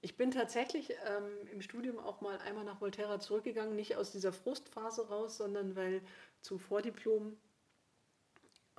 [0.00, 4.32] Ich bin tatsächlich ähm, im Studium auch mal einmal nach Volterra zurückgegangen, nicht aus dieser
[4.32, 6.02] Frustphase raus, sondern weil
[6.40, 7.36] zum Vordiplom,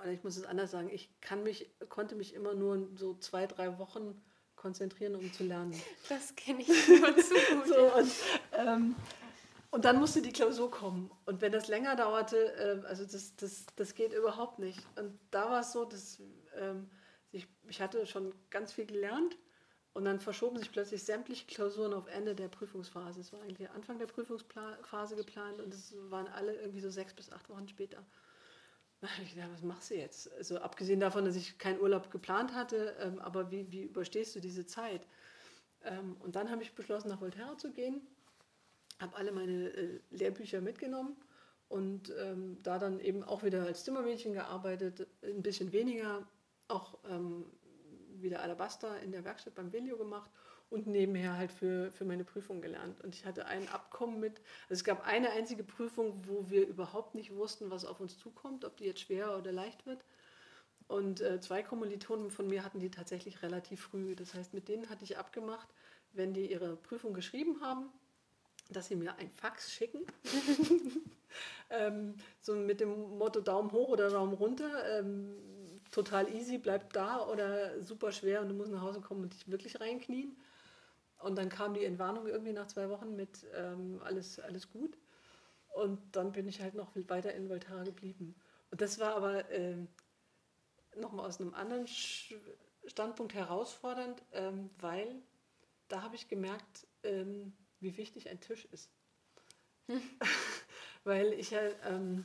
[0.00, 3.46] oder ich muss es anders sagen, ich kann mich, konnte mich immer nur so zwei,
[3.46, 4.20] drei Wochen
[4.56, 5.74] konzentrieren, um zu lernen.
[6.08, 7.66] Das kenne ich nur zu gut.
[7.66, 8.12] so, und,
[8.52, 8.96] ähm,
[9.70, 11.10] und dann musste die Klausur kommen.
[11.24, 14.80] Und wenn das länger dauerte, äh, also das, das, das geht überhaupt nicht.
[14.96, 16.20] Und da war es so, dass
[16.56, 16.90] ähm,
[17.32, 19.38] ich, ich hatte schon ganz viel gelernt
[19.92, 23.20] und dann verschoben sich plötzlich sämtliche Klausuren auf Ende der Prüfungsphase.
[23.20, 27.32] Es war eigentlich Anfang der Prüfungsphase geplant und es waren alle irgendwie so sechs bis
[27.32, 28.04] acht Wochen später.
[29.00, 30.30] Da habe ich gedacht, was machst du jetzt?
[30.34, 34.40] Also abgesehen davon, dass ich keinen Urlaub geplant hatte, ähm, aber wie, wie überstehst du
[34.40, 35.06] diese Zeit?
[35.82, 38.06] Ähm, und dann habe ich beschlossen, nach Volterra zu gehen,
[38.98, 41.16] habe alle meine äh, Lehrbücher mitgenommen
[41.68, 46.28] und ähm, da dann eben auch wieder als Zimmermädchen gearbeitet, ein bisschen weniger,
[46.68, 47.46] auch ähm,
[48.16, 50.30] wieder Alabaster in der Werkstatt beim Velio gemacht
[50.70, 53.00] und nebenher halt für, für meine Prüfung gelernt.
[53.02, 57.14] Und ich hatte ein Abkommen mit, also es gab eine einzige Prüfung, wo wir überhaupt
[57.14, 60.04] nicht wussten, was auf uns zukommt, ob die jetzt schwer oder leicht wird.
[60.86, 64.14] Und äh, zwei Kommilitonen von mir hatten die tatsächlich relativ früh.
[64.14, 65.68] Das heißt, mit denen hatte ich abgemacht,
[66.12, 67.86] wenn die ihre Prüfung geschrieben haben,
[68.70, 70.00] dass sie mir ein Fax schicken.
[71.70, 74.98] ähm, so mit dem Motto Daumen hoch oder Daumen runter.
[74.98, 75.34] Ähm,
[75.90, 79.50] total easy, bleib da oder super schwer und du musst nach Hause kommen und dich
[79.50, 80.36] wirklich reinknien.
[81.20, 84.96] Und dann kam die Entwarnung irgendwie nach zwei Wochen mit ähm, alles, alles gut.
[85.68, 88.34] Und dann bin ich halt noch weiter in Volterra geblieben.
[88.70, 89.76] Und das war aber äh,
[90.96, 91.86] nochmal aus einem anderen
[92.86, 95.22] Standpunkt herausfordernd, ähm, weil
[95.88, 98.90] da habe ich gemerkt, ähm, wie wichtig ein Tisch ist.
[101.04, 102.24] weil ich ja ähm,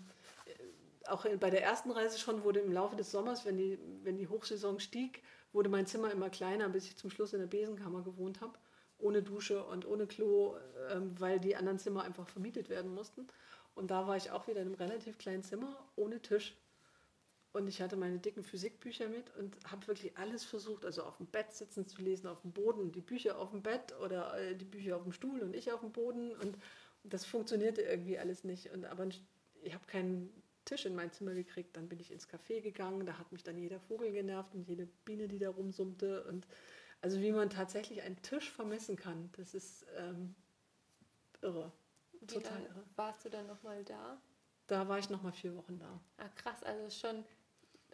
[1.08, 4.28] auch bei der ersten Reise schon wurde im Laufe des Sommers, wenn die, wenn die
[4.28, 5.22] Hochsaison stieg,
[5.54, 8.58] wurde mein Zimmer immer kleiner, bis ich zum Schluss in der Besenkammer gewohnt habe,
[8.98, 10.56] ohne Dusche und ohne Klo,
[10.92, 13.28] ähm, weil die anderen Zimmer einfach vermietet werden mussten.
[13.76, 16.56] Und da war ich auch wieder in einem relativ kleinen Zimmer, ohne Tisch.
[17.52, 21.28] Und ich hatte meine dicken Physikbücher mit und habe wirklich alles versucht, also auf dem
[21.28, 24.66] Bett sitzen zu lesen, auf dem Boden, die Bücher auf dem Bett oder äh, die
[24.66, 26.34] Bücher auf dem Stuhl und ich auf dem Boden.
[26.34, 26.58] Und
[27.04, 28.72] das funktionierte irgendwie alles nicht.
[28.72, 29.08] Und, aber
[29.62, 30.30] ich habe keinen
[30.66, 31.78] Tisch in mein Zimmer gekriegt.
[31.78, 34.88] Dann bin ich ins Café gegangen, da hat mich dann jeder Vogel genervt und jede
[35.06, 36.26] Biene, die da rumsummte.
[36.26, 36.46] Und
[37.02, 40.36] also wie man tatsächlich einen Tisch vermessen kann, das ist ähm,
[41.42, 41.72] irre.
[42.28, 42.84] Total irre.
[42.96, 44.18] Warst du dann nochmal da?
[44.68, 46.00] Da war ich nochmal vier Wochen da.
[46.18, 47.24] Ah, krass, also schon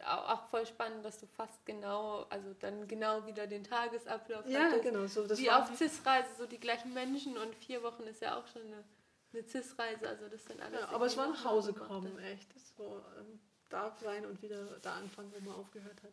[0.04, 4.82] auch voll spannend, dass du fast genau, also dann genau wieder den Tagesablauf ja, hattest.
[4.82, 5.06] genau.
[5.06, 8.46] So, das wie auf CIS-Reise, so die gleichen Menschen und vier Wochen ist ja auch
[8.48, 8.84] schon eine
[9.32, 10.80] eine CIS-Reise, also das sind alles.
[10.80, 12.54] Ja, aber es war nach Hause kommen, echt.
[12.54, 16.12] Das war ähm, da sein und wieder da anfangen, wo man aufgehört hat.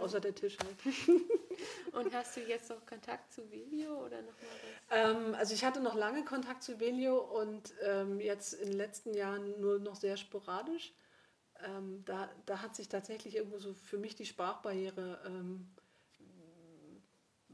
[0.00, 0.96] Außer der Tisch halt.
[1.92, 4.48] und hast du jetzt noch Kontakt zu Velio oder noch mal
[4.88, 5.16] was?
[5.16, 9.14] Ähm, also ich hatte noch lange Kontakt zu Velio und ähm, jetzt in den letzten
[9.14, 10.92] Jahren nur noch sehr sporadisch.
[11.64, 15.68] Ähm, da, da hat sich tatsächlich irgendwo so für mich die Sprachbarriere ähm,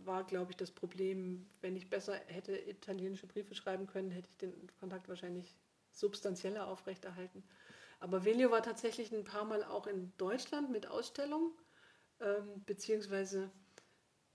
[0.06, 4.36] war, glaube ich, das Problem, wenn ich besser hätte italienische Briefe schreiben können, hätte ich
[4.36, 5.56] den Kontakt wahrscheinlich
[5.90, 7.42] substanzieller aufrechterhalten.
[7.98, 11.52] Aber Velio war tatsächlich ein paar Mal auch in Deutschland mit Ausstellungen,
[12.20, 13.50] ähm, beziehungsweise,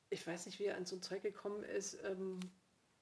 [0.09, 1.97] ich weiß nicht, wie er an so ein Zeug gekommen ist.
[2.03, 2.39] Ähm,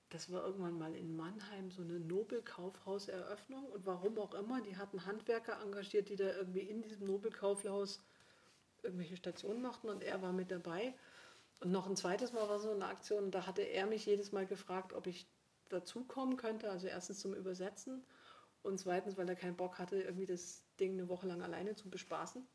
[0.10, 5.06] das war irgendwann mal in Mannheim so eine Nobelkaufhauseröffnung und warum auch immer, die hatten
[5.06, 8.02] Handwerker engagiert, die da irgendwie in diesem Nobelkaufhaus
[8.82, 10.96] irgendwelche Stationen machten und er war mit dabei.
[11.60, 14.48] Und noch ein zweites Mal war so eine Aktion, da hatte er mich jedes Mal
[14.48, 15.28] gefragt, ob ich
[15.68, 16.70] dazukommen könnte.
[16.72, 18.04] Also erstens zum Übersetzen
[18.64, 21.90] und zweitens, weil er keinen Bock hatte, irgendwie das Ding eine Woche lang alleine zu
[21.90, 22.48] bespaßen.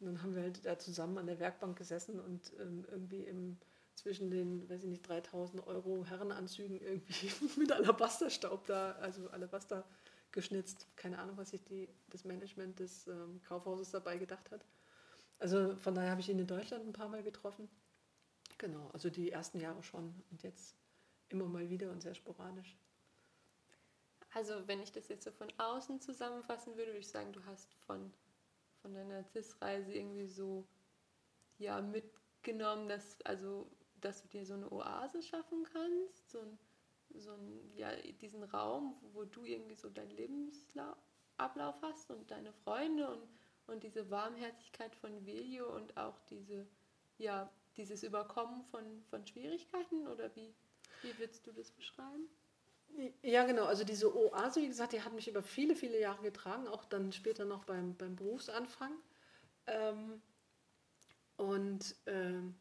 [0.00, 3.58] Und dann haben wir halt da zusammen an der Werkbank gesessen und ähm, irgendwie im,
[3.94, 9.84] zwischen den, weiß ich nicht, 3000 Euro Herrenanzügen irgendwie mit Alabasterstaub da, also Alabaster
[10.32, 10.86] geschnitzt.
[10.96, 14.64] Keine Ahnung, was sich die, das Management des ähm, Kaufhauses dabei gedacht hat.
[15.38, 17.68] Also von daher habe ich ihn in Deutschland ein paar Mal getroffen.
[18.58, 20.76] Genau, also die ersten Jahre schon und jetzt
[21.30, 22.76] immer mal wieder und sehr sporadisch.
[24.32, 27.74] Also wenn ich das jetzt so von außen zusammenfassen würde, würde ich sagen, du hast
[27.86, 28.12] von,
[28.82, 30.66] von deiner CIS-Reise irgendwie so
[31.58, 33.70] ja, mitgenommen, dass, also,
[34.00, 36.58] dass du dir so eine Oase schaffen kannst, so, ein,
[37.14, 43.10] so ein, ja, diesen Raum, wo du irgendwie so deinen Lebensablauf hast und deine Freunde
[43.10, 43.28] und,
[43.66, 46.66] und diese Warmherzigkeit von Velio und auch diese
[47.20, 50.54] ja, dieses Überkommen von, von Schwierigkeiten oder wie,
[51.02, 52.28] wie würdest du das beschreiben?
[53.22, 53.64] Ja, genau.
[53.64, 57.12] Also diese Oase, wie gesagt, die hat mich über viele, viele Jahre getragen, auch dann
[57.12, 58.92] später noch beim, beim Berufsanfang.
[59.66, 60.22] Ähm,
[61.36, 62.54] und ähm,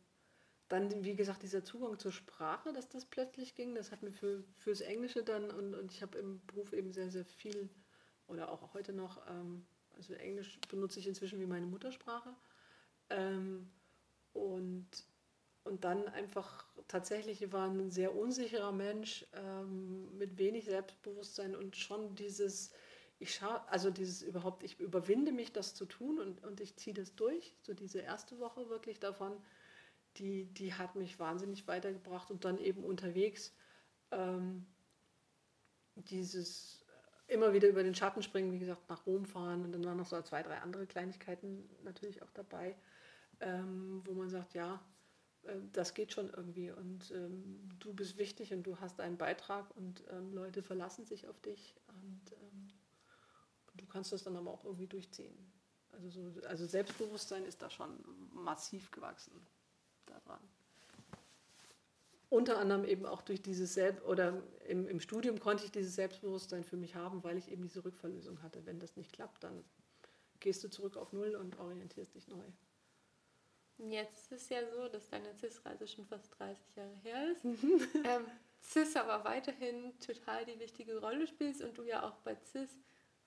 [0.70, 4.44] dann, wie gesagt, dieser Zugang zur Sprache, dass das plötzlich ging, das hat mir für,
[4.58, 7.70] fürs Englische dann und, und ich habe im Beruf eben sehr, sehr viel
[8.28, 9.66] oder auch heute noch, ähm,
[9.98, 12.36] also Englisch benutze ich inzwischen wie meine Muttersprache.
[13.10, 13.70] Ähm,
[14.34, 14.88] und,
[15.70, 22.16] und dann einfach tatsächlich war ein sehr unsicherer Mensch ähm, mit wenig Selbstbewusstsein und schon
[22.16, 22.72] dieses,
[23.20, 26.96] ich schaue, also dieses überhaupt, ich überwinde mich, das zu tun und, und ich ziehe
[26.96, 27.56] das durch.
[27.62, 29.34] So diese erste Woche wirklich davon,
[30.18, 33.54] die, die hat mich wahnsinnig weitergebracht und dann eben unterwegs
[34.12, 34.66] ähm,
[35.96, 36.84] dieses
[37.28, 40.08] immer wieder über den Schatten springen, wie gesagt, nach Rom fahren und dann waren noch
[40.08, 42.76] so zwei, drei andere Kleinigkeiten natürlich auch dabei,
[43.40, 44.99] ähm, wo man sagt, ja, äh,
[45.74, 50.04] das geht schon irgendwie und ähm, du bist wichtig und du hast einen Beitrag und
[50.12, 52.68] ähm, Leute verlassen sich auf dich und ähm,
[53.76, 55.36] du kannst das dann aber auch irgendwie durchziehen.
[55.92, 57.98] Also, so, also Selbstbewusstsein ist da schon
[58.32, 59.34] massiv gewachsen
[60.06, 60.40] daran.
[62.30, 66.64] Unter anderem eben auch durch dieses Selbst oder im, im Studium konnte ich dieses Selbstbewusstsein
[66.64, 68.66] für mich haben, weil ich eben diese Rückverlösung hatte.
[68.68, 69.64] Wenn das nicht klappt, dann
[70.40, 72.44] gehst du zurück auf Null und orientierst dich neu.
[73.88, 77.46] Jetzt ist es ja so, dass deine CIS-Reise schon fast 30 Jahre her ist.
[77.46, 78.26] ähm,
[78.62, 82.78] CIS aber weiterhin total die wichtige Rolle spielst und du ja auch bei CIS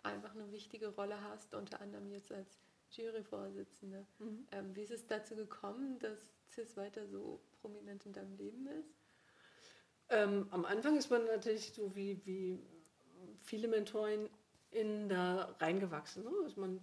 [0.03, 4.07] einfach eine wichtige Rolle hast, unter anderem jetzt als Juryvorsitzende.
[4.18, 4.46] Mhm.
[4.53, 6.18] Ähm, wie ist es dazu gekommen, dass
[6.50, 8.94] CIS weiter so prominent in deinem Leben ist?
[10.11, 12.59] Ähm, am Anfang ist man natürlich so wie, wie
[13.40, 14.28] viele Mentoren
[14.70, 16.24] in da reingewachsen.
[16.24, 16.30] Ne?
[16.44, 16.80] Also man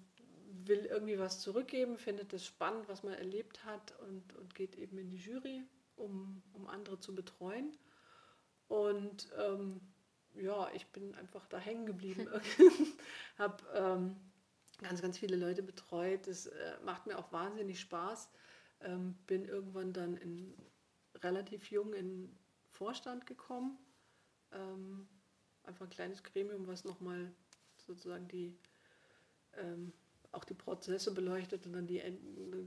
[0.66, 4.98] will irgendwie was zurückgeben, findet es spannend, was man erlebt hat und, und geht eben
[4.98, 5.64] in die Jury,
[5.96, 7.78] um, um andere zu betreuen.
[8.68, 9.82] Und ähm,
[10.36, 12.28] ja, ich bin einfach da hängen geblieben.
[13.38, 14.16] habe ähm,
[14.82, 16.28] ganz, ganz viele Leute betreut.
[16.28, 18.30] Das äh, macht mir auch wahnsinnig Spaß.
[18.82, 20.54] Ähm, bin irgendwann dann in,
[21.16, 22.36] relativ jung in
[22.70, 23.78] Vorstand gekommen.
[24.52, 25.08] Ähm,
[25.64, 27.32] einfach ein kleines Gremium, was nochmal
[27.78, 28.58] sozusagen die,
[29.54, 29.94] ähm,
[30.32, 32.02] auch die Prozesse beleuchtet und dann die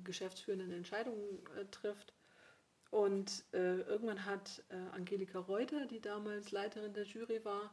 [0.04, 2.12] geschäftsführenden Entscheidungen äh, trifft.
[2.90, 7.72] Und äh, irgendwann hat äh, Angelika Reuter, die damals Leiterin der Jury war,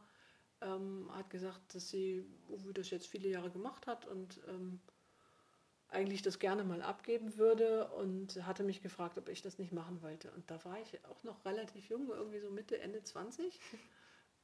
[0.62, 2.26] ähm, hat gesagt, dass sie
[2.74, 4.80] das jetzt viele Jahre gemacht hat und ähm,
[5.90, 10.02] eigentlich das gerne mal abgeben würde und hatte mich gefragt, ob ich das nicht machen
[10.02, 10.32] wollte.
[10.32, 13.60] Und da war ich auch noch relativ jung, irgendwie so Mitte, Ende 20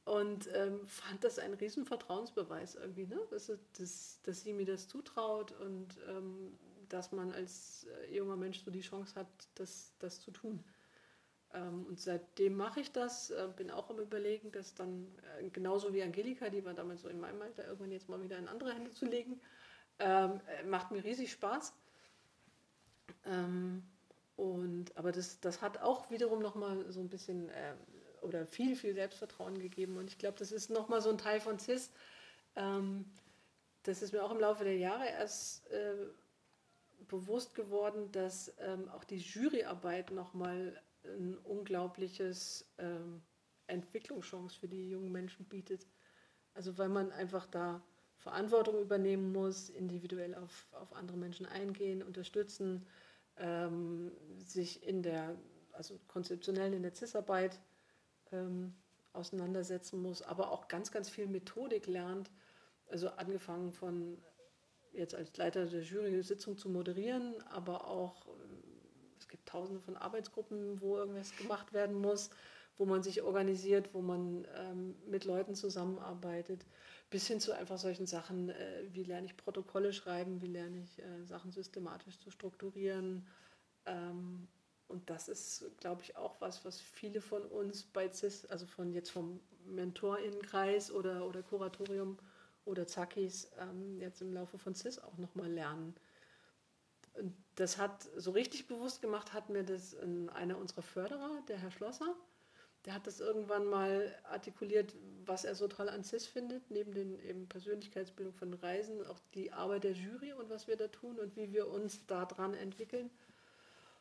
[0.06, 3.20] und ähm, fand das ein riesen Vertrauensbeweis irgendwie, ne?
[3.30, 6.56] dass, dass, dass sie mir das zutraut und ähm,
[6.88, 9.26] dass man als äh, junger Mensch so die Chance hat,
[9.56, 10.64] das, das zu tun.
[11.52, 15.06] Ähm, und seitdem mache ich das, äh, bin auch am Überlegen, das dann
[15.38, 18.38] äh, genauso wie Angelika, die war damals so in meinem Alter, irgendwann jetzt mal wieder
[18.38, 19.40] in andere Hände zu legen
[19.98, 21.72] ähm, äh, macht mir riesig Spaß.
[23.24, 23.82] Ähm,
[24.36, 27.74] und, aber das, das hat auch wiederum nochmal so ein bisschen äh,
[28.22, 29.96] oder viel, viel Selbstvertrauen gegeben.
[29.96, 31.90] Und ich glaube, das ist nochmal so ein Teil von CIS.
[32.56, 33.04] Ähm,
[33.82, 35.94] das ist mir auch im Laufe der Jahre erst äh,
[37.08, 43.22] bewusst geworden, dass ähm, auch die Juryarbeit nochmal ein unglaubliches ähm,
[43.68, 45.86] Entwicklungschance für die jungen Menschen bietet.
[46.54, 47.82] Also weil man einfach da
[48.18, 52.86] Verantwortung übernehmen muss, individuell auf, auf andere Menschen eingehen, unterstützen,
[53.36, 55.36] ähm, sich in der,
[55.72, 57.60] also konzeptionell in der CIS-Arbeit
[58.36, 58.74] ähm,
[59.12, 62.30] auseinandersetzen muss, aber auch ganz, ganz viel Methodik lernt.
[62.88, 64.18] Also angefangen von
[64.92, 68.30] jetzt als Leiter der Jury Sitzung zu moderieren, aber auch äh,
[69.18, 72.30] es gibt tausende von Arbeitsgruppen, wo irgendwas gemacht werden muss,
[72.76, 76.64] wo man sich organisiert, wo man ähm, mit Leuten zusammenarbeitet
[77.10, 81.00] bis hin zu einfach solchen Sachen, äh, wie lerne ich Protokolle schreiben, wie lerne ich
[81.00, 83.26] äh, Sachen systematisch zu strukturieren.
[83.86, 84.48] Ähm,
[84.88, 88.92] und das ist, glaube ich, auch was, was viele von uns bei CIS, also von
[88.92, 92.18] jetzt vom Mentorinnenkreis oder, oder Kuratorium
[92.64, 95.94] oder Zakis, ähm, jetzt im Laufe von CIS auch nochmal lernen.
[97.14, 99.96] Und das hat so richtig bewusst gemacht, hat mir das
[100.34, 102.14] einer unserer Förderer, der Herr Schlosser,
[102.84, 107.18] der hat das irgendwann mal artikuliert, was er so toll an CIS findet, neben den
[107.18, 111.34] eben Persönlichkeitsbildung von Reisen, auch die Arbeit der Jury und was wir da tun und
[111.34, 113.10] wie wir uns daran entwickeln.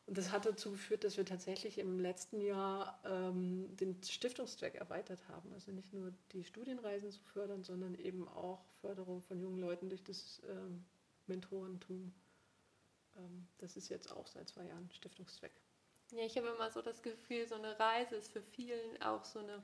[0.08, 5.28] Und das hat dazu geführt, dass wir tatsächlich im letzten Jahr ähm, den Stiftungszweck erweitert
[5.30, 5.52] haben.
[5.54, 10.04] Also nicht nur die Studienreisen zu fördern, sondern eben auch Förderung von jungen Leuten durch
[10.04, 10.86] das ähm,
[11.26, 12.14] Mentorentum.
[13.18, 15.54] Ähm, das ist jetzt auch seit zwei Jahren Stiftungszweck.
[16.12, 19.40] Ja, ich habe immer so das Gefühl, so eine Reise ist für vielen auch so
[19.40, 19.64] eine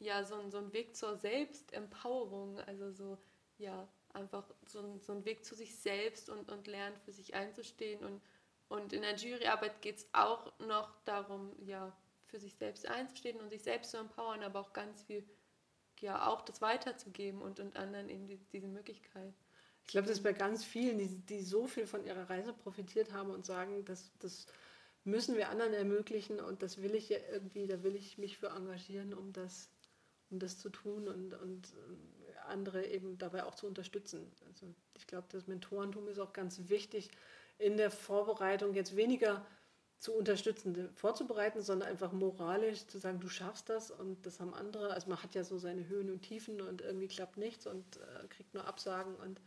[0.00, 3.18] ja, so, ein, so ein Weg zur Selbstempowerung, also so,
[3.58, 7.34] ja, einfach so ein, so ein Weg zu sich selbst und, und lernt für sich
[7.34, 8.02] einzustehen.
[8.02, 8.20] Und,
[8.70, 11.92] und in der Juryarbeit geht es auch noch darum, ja,
[12.26, 15.24] für sich selbst einzustehen und sich selbst zu empowern, aber auch ganz viel,
[15.98, 19.34] ja, auch das weiterzugeben und, und anderen eben die, diese Möglichkeit.
[19.82, 23.12] Ich glaube, das ist bei ganz vielen, die, die so viel von ihrer Reise profitiert
[23.12, 24.46] haben und sagen, das, das
[25.02, 28.50] müssen wir anderen ermöglichen und das will ich ja irgendwie, da will ich mich für
[28.50, 29.68] engagieren, um das,
[30.30, 31.74] um das zu tun und, und
[32.46, 34.30] andere eben dabei auch zu unterstützen.
[34.46, 37.10] Also ich glaube, das Mentorentum ist auch ganz wichtig
[37.60, 39.46] in der Vorbereitung jetzt weniger
[39.98, 44.94] zu unterstützen, vorzubereiten, sondern einfach moralisch zu sagen, du schaffst das und das haben andere.
[44.94, 48.26] Also man hat ja so seine Höhen und Tiefen und irgendwie klappt nichts und äh,
[48.28, 49.42] kriegt nur Absagen und,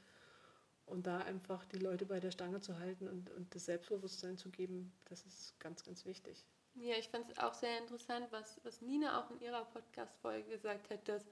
[0.85, 4.51] und da einfach die Leute bei der Stange zu halten und, und das Selbstbewusstsein zu
[4.51, 6.45] geben, das ist ganz, ganz wichtig.
[6.75, 10.91] Ja, ich fand es auch sehr interessant, was, was Nina auch in ihrer Podcast-Folge gesagt
[10.91, 11.25] hat, dass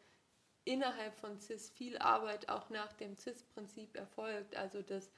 [0.66, 4.56] innerhalb von CIS viel Arbeit auch nach dem CIS-Prinzip erfolgt.
[4.56, 5.12] Also dass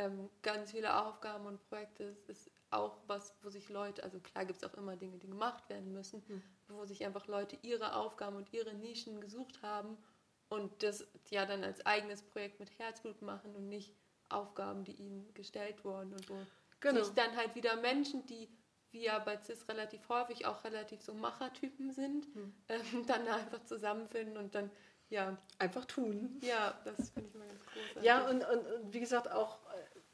[0.00, 4.62] ähm, ganz viele Aufgaben und Projekte ist auch was, wo sich Leute, also klar gibt
[4.62, 6.42] es auch immer Dinge, die gemacht werden müssen, mhm.
[6.68, 9.98] wo sich einfach Leute ihre Aufgaben und ihre Nischen gesucht haben
[10.48, 13.94] und das ja dann als eigenes Projekt mit Herzblut machen und nicht
[14.30, 16.38] Aufgaben, die ihnen gestellt wurden und wo
[16.80, 17.02] genau.
[17.02, 18.48] sich dann halt wieder Menschen, die
[18.92, 22.54] wie ja bei CIS relativ häufig auch relativ so Machertypen sind, mhm.
[22.68, 24.70] ähm, dann einfach zusammenfinden und dann
[25.10, 25.36] ja.
[25.58, 26.38] Einfach tun.
[26.40, 28.02] Ja, das finde ich mal ganz großartig.
[28.02, 29.58] Ja, und, und, und, wie gesagt, auch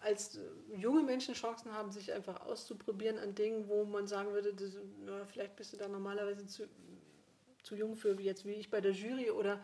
[0.06, 0.38] als
[0.72, 5.24] junge Menschen Chancen haben, sich einfach auszuprobieren an Dingen, wo man sagen würde, das, na,
[5.24, 6.68] vielleicht bist du da normalerweise zu,
[7.64, 9.60] zu jung für, wie jetzt wie ich bei der Jury oder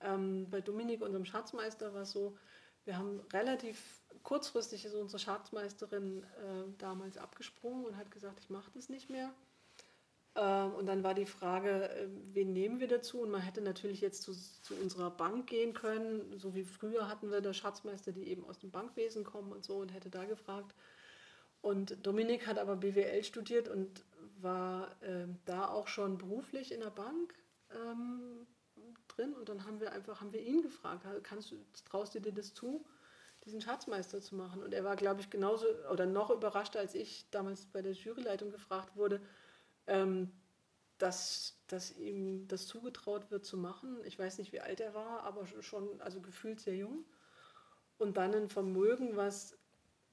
[0.00, 2.36] ähm, bei Dominik, unserem Schatzmeister, war es so,
[2.84, 8.70] wir haben relativ kurzfristig ist unsere Schatzmeisterin äh, damals abgesprungen und hat gesagt, ich mache
[8.74, 9.32] das nicht mehr.
[10.36, 13.20] Ähm, und dann war die Frage, äh, wen nehmen wir dazu?
[13.20, 17.30] Und man hätte natürlich jetzt zu, zu, unserer Bank gehen können, so wie früher hatten
[17.30, 20.74] wir da Schatzmeister, die eben aus dem Bankwesen kommen und so und hätte da gefragt.
[21.62, 24.04] Und Dominik hat aber BWL studiert und
[24.40, 27.34] war äh, da auch schon beruflich in der Bank
[27.70, 28.46] ähm,
[29.08, 29.32] drin.
[29.34, 31.54] Und dann haben wir einfach, haben wir ihn gefragt, kannst
[31.88, 32.84] traust du dir das zu,
[33.44, 34.64] diesen Schatzmeister zu machen?
[34.64, 38.50] Und er war, glaube ich, genauso oder noch überraschter, als ich damals bei der Juryleitung
[38.50, 39.20] gefragt wurde,
[39.86, 40.30] ähm,
[40.98, 43.98] dass, dass ihm das zugetraut wird zu machen.
[44.04, 47.04] Ich weiß nicht, wie alt er war, aber schon, also gefühlt sehr jung.
[47.98, 49.56] Und dann ein Vermögen, was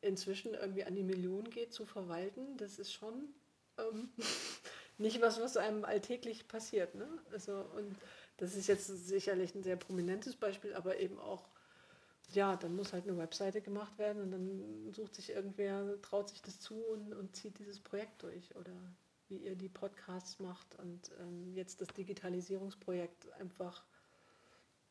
[0.02, 3.34] inzwischen irgendwie an die Millionen geht, zu verwalten, das ist schon
[3.78, 4.10] ähm,
[4.98, 6.96] nicht was, was einem alltäglich passiert.
[6.96, 7.08] Ne?
[7.32, 7.96] Also, und
[8.38, 11.48] das ist jetzt sicherlich ein sehr prominentes Beispiel, aber eben auch,
[12.34, 16.42] ja, dann muss halt eine Webseite gemacht werden und dann sucht sich irgendwer, traut sich
[16.42, 18.56] das zu und, und zieht dieses Projekt durch.
[18.56, 18.74] Oder
[19.32, 23.86] wie ihr die Podcasts macht und ähm, jetzt das Digitalisierungsprojekt einfach.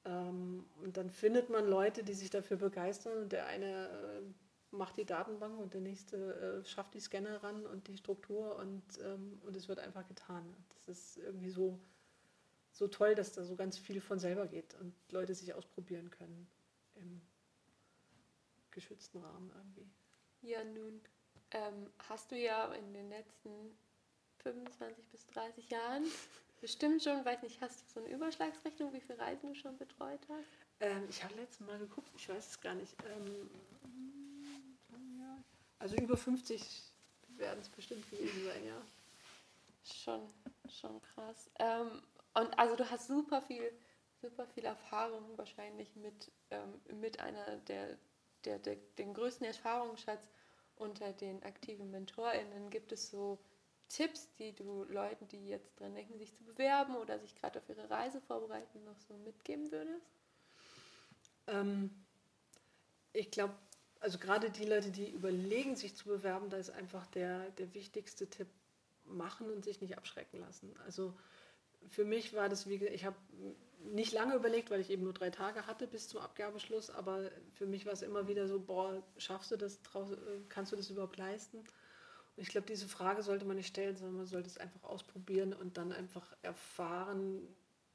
[0.04, 4.22] Ähm, und dann findet man Leute, die sich dafür begeistern und der eine äh,
[4.70, 8.82] macht die Datenbank und der nächste äh, schafft die Scanner ran und die Struktur und,
[9.04, 10.44] ähm, und es wird einfach getan.
[10.70, 11.78] Das ist irgendwie so,
[12.72, 16.48] so toll, dass da so ganz viel von selber geht und Leute sich ausprobieren können
[16.94, 17.20] im
[18.70, 19.90] geschützten Rahmen irgendwie.
[20.42, 21.02] Ja, nun
[21.50, 23.76] ähm, hast du ja in den letzten
[24.42, 26.04] 25 bis 30 Jahren
[26.60, 30.20] bestimmt schon, weiß nicht, hast du so eine Überschlagsrechnung, wie viele Reisen du schon betreut
[30.28, 30.46] hast?
[30.80, 32.94] Ähm, ich habe letztes Mal geguckt, ich weiß es gar nicht.
[33.04, 33.50] Ähm,
[35.78, 36.82] also über 50
[37.36, 38.82] werden es bestimmt gewesen sein, ja.
[39.82, 40.28] Schon,
[40.68, 41.50] schon krass.
[41.58, 42.02] Ähm,
[42.34, 43.72] und also du hast super viel,
[44.20, 47.96] super viel Erfahrung wahrscheinlich mit, ähm, mit einer der,
[48.44, 50.28] der, der, den größten Erfahrungsschatz
[50.76, 52.68] unter den aktiven MentorInnen.
[52.70, 53.38] Gibt es so
[53.90, 57.68] Tipps, die du Leuten, die jetzt dran denken, sich zu bewerben oder sich gerade auf
[57.68, 60.06] ihre Reise vorbereiten, noch so mitgeben würdest?
[61.48, 61.90] Ähm,
[63.12, 63.54] ich glaube,
[63.98, 68.28] also gerade die Leute, die überlegen, sich zu bewerben, da ist einfach der, der wichtigste
[68.28, 68.48] Tipp,
[69.04, 70.72] machen und sich nicht abschrecken lassen.
[70.84, 71.12] Also
[71.88, 73.16] für mich war das, wie ich habe
[73.82, 77.66] nicht lange überlegt, weil ich eben nur drei Tage hatte bis zum Abgabeschluss, aber für
[77.66, 79.80] mich war es immer wieder so, boah, schaffst du das,
[80.48, 81.64] kannst du das überhaupt leisten?
[82.40, 85.76] Ich glaube, diese Frage sollte man nicht stellen, sondern man sollte es einfach ausprobieren und
[85.76, 87.46] dann einfach erfahren,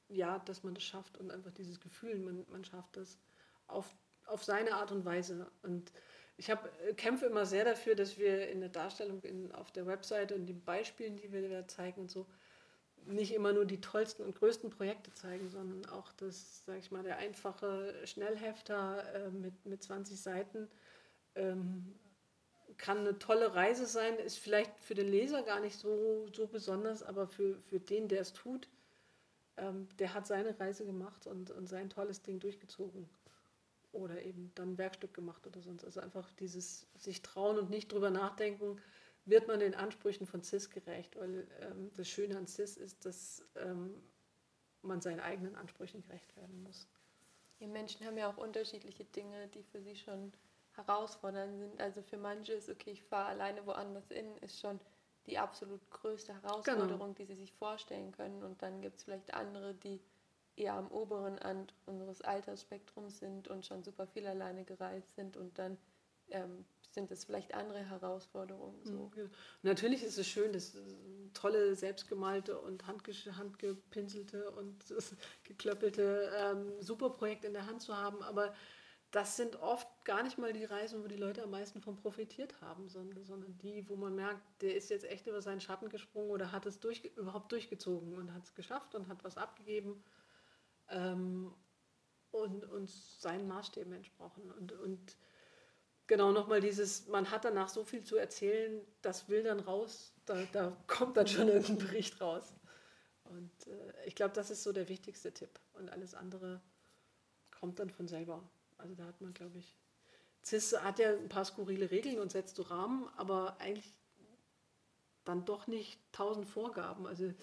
[0.07, 3.17] ja, dass man das schafft und einfach dieses Gefühl, man, man schafft das
[3.65, 3.95] auf,
[4.27, 5.47] auf seine Art und Weise.
[5.63, 5.91] Und
[6.37, 9.87] ich hab, äh, kämpfe immer sehr dafür, dass wir in der Darstellung in, auf der
[9.87, 12.27] Webseite und den Beispielen, die wir da zeigen und so,
[13.07, 17.03] nicht immer nur die tollsten und größten Projekte zeigen, sondern auch das, sag ich mal,
[17.03, 20.67] der einfache Schnellhefter äh, mit, mit 20 Seiten
[21.33, 21.95] ähm,
[22.77, 27.03] kann eine tolle Reise sein, ist vielleicht für den Leser gar nicht so, so besonders,
[27.03, 28.67] aber für, für den, der es tut,
[29.57, 33.09] ähm, der hat seine Reise gemacht und, und sein tolles Ding durchgezogen.
[33.91, 35.85] Oder eben dann ein Werkstück gemacht oder sonst.
[35.85, 38.81] Also einfach dieses sich trauen und nicht drüber nachdenken,
[39.23, 41.15] wird man den Ansprüchen von CIS gerecht.
[41.15, 44.03] Weil ähm, das Schöne an CIS ist, dass ähm,
[44.81, 46.87] man seinen eigenen Ansprüchen gerecht werden muss.
[47.61, 50.33] Die Menschen haben ja auch unterschiedliche Dinge, die für sie schon
[50.77, 51.81] herausfordernd sind.
[51.81, 54.79] Also für manche ist, okay, ich fahre alleine woanders hin, ist schon
[55.27, 57.13] die absolut größte Herausforderung, genau.
[57.13, 58.43] die sie sich vorstellen können.
[58.43, 59.99] Und dann gibt es vielleicht andere, die
[60.55, 65.57] eher am oberen Rand unseres Altersspektrums sind und schon super viel alleine gereist sind und
[65.59, 65.77] dann
[66.29, 68.79] ähm, sind es vielleicht andere Herausforderungen.
[68.83, 69.11] So.
[69.15, 69.23] Ja.
[69.63, 70.77] Natürlich ist es schön, das
[71.33, 74.85] tolle selbstgemalte und handgepinselte und
[75.43, 78.53] geklöppelte ähm, Superprojekt in der Hand zu haben, aber
[79.15, 82.59] das sind oft gar nicht mal die Reisen, wo die Leute am meisten von profitiert
[82.59, 86.31] haben, sondern, sondern die, wo man merkt, der ist jetzt echt über seinen Schatten gesprungen
[86.31, 90.03] oder hat es durch, überhaupt durchgezogen und hat es geschafft und hat was abgegeben
[90.89, 91.53] ähm,
[92.31, 94.51] und, und seinen Maßstäben entsprochen.
[94.51, 95.17] Und, und
[96.07, 100.43] genau nochmal dieses, man hat danach so viel zu erzählen, das will dann raus, da,
[100.51, 102.53] da kommt dann schon irgendein Bericht raus.
[103.23, 105.57] Und äh, ich glaube, das ist so der wichtigste Tipp.
[105.71, 106.61] Und alles andere
[107.49, 108.43] kommt dann von selber.
[108.77, 109.77] Also da hat man, glaube ich,
[110.43, 113.91] CIS hat ja ein paar skurrile Regeln und setzt so Rahmen, aber eigentlich
[115.23, 117.07] dann doch nicht tausend Vorgaben.
[117.07, 117.33] Also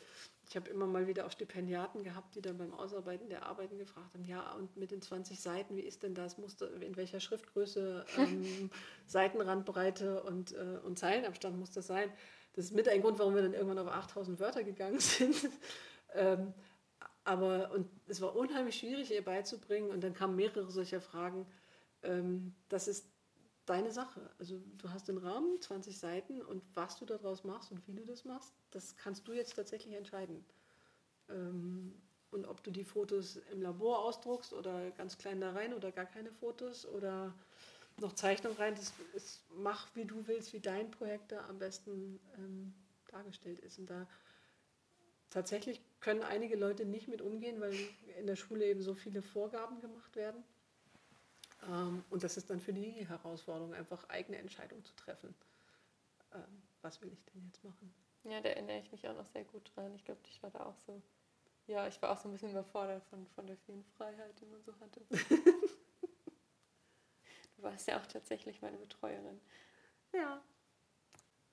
[0.49, 4.14] ich habe immer mal wieder auch Stipendiaten gehabt, die dann beim Ausarbeiten der Arbeiten gefragt
[4.14, 6.39] haben, ja, und mit den 20 Seiten, wie ist denn das?
[6.39, 8.70] Muster, in welcher Schriftgröße, ähm,
[9.07, 12.12] Seitenrandbreite und, äh, und Zeilenabstand muss das sein?
[12.55, 15.35] Das ist mit ein Grund, warum wir dann irgendwann auf 8000 Wörter gegangen sind.
[16.14, 16.53] ähm,
[17.25, 19.91] aber und es war unheimlich schwierig, ihr beizubringen.
[19.91, 21.47] Und dann kamen mehrere solcher Fragen.
[22.03, 23.07] Ähm, das ist
[23.66, 24.31] deine Sache.
[24.39, 28.05] Also du hast den Rahmen, 20 Seiten und was du daraus machst und wie du
[28.05, 30.45] das machst, das kannst du jetzt tatsächlich entscheiden.
[31.29, 31.95] Ähm,
[32.31, 36.07] und ob du die Fotos im Labor ausdruckst oder ganz klein da rein oder gar
[36.07, 37.35] keine Fotos oder
[37.99, 42.18] noch Zeichnung rein, das ist, mach wie du willst, wie dein Projekt da am besten
[42.39, 42.75] ähm,
[43.09, 43.79] dargestellt ist.
[43.79, 44.09] Und da
[45.33, 47.74] tatsächlich können einige Leute nicht mit umgehen, weil
[48.18, 50.45] in der Schule eben so viele Vorgaben gemacht werden.
[51.68, 55.35] Ähm, und das ist dann für die Herausforderung, einfach eigene Entscheidungen zu treffen.
[56.33, 57.95] Ähm, was will ich denn jetzt machen?
[58.24, 59.95] Ja, da erinnere ich mich auch noch sehr gut dran.
[59.95, 61.03] Ich glaube, ich war da auch so,
[61.66, 64.62] ja, ich war auch so ein bisschen überfordert von, von der vielen Freiheit, die man
[64.62, 65.01] so hatte.
[67.57, 69.41] du warst ja auch tatsächlich meine Betreuerin.
[70.12, 70.43] Ja.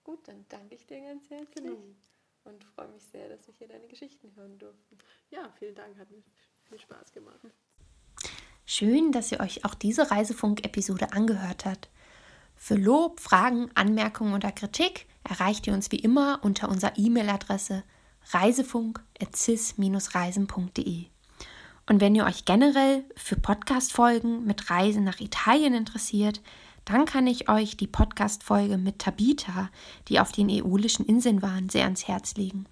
[0.03, 1.63] Gut, dann danke ich dir ganz herzlich.
[1.63, 1.95] Genau
[2.43, 4.97] und freue mich sehr, dass wir hier deine Geschichten hören durften.
[5.29, 6.21] Ja, vielen Dank, hat mir
[6.67, 7.39] viel Spaß gemacht.
[8.65, 11.89] Schön, dass ihr euch auch diese Reisefunk-Episode angehört habt.
[12.55, 17.83] Für Lob, Fragen, Anmerkungen oder Kritik erreicht ihr uns wie immer unter unserer E-Mail-Adresse
[18.31, 21.05] reisefunk.cis-reisen.de.
[21.87, 26.39] Und wenn ihr euch generell für Podcast-Folgen mit Reisen nach Italien interessiert,
[26.89, 29.69] dann kann ich euch die Podcast-Folge mit Tabita,
[30.07, 32.65] die auf den äolischen Inseln waren, sehr ans Herz legen.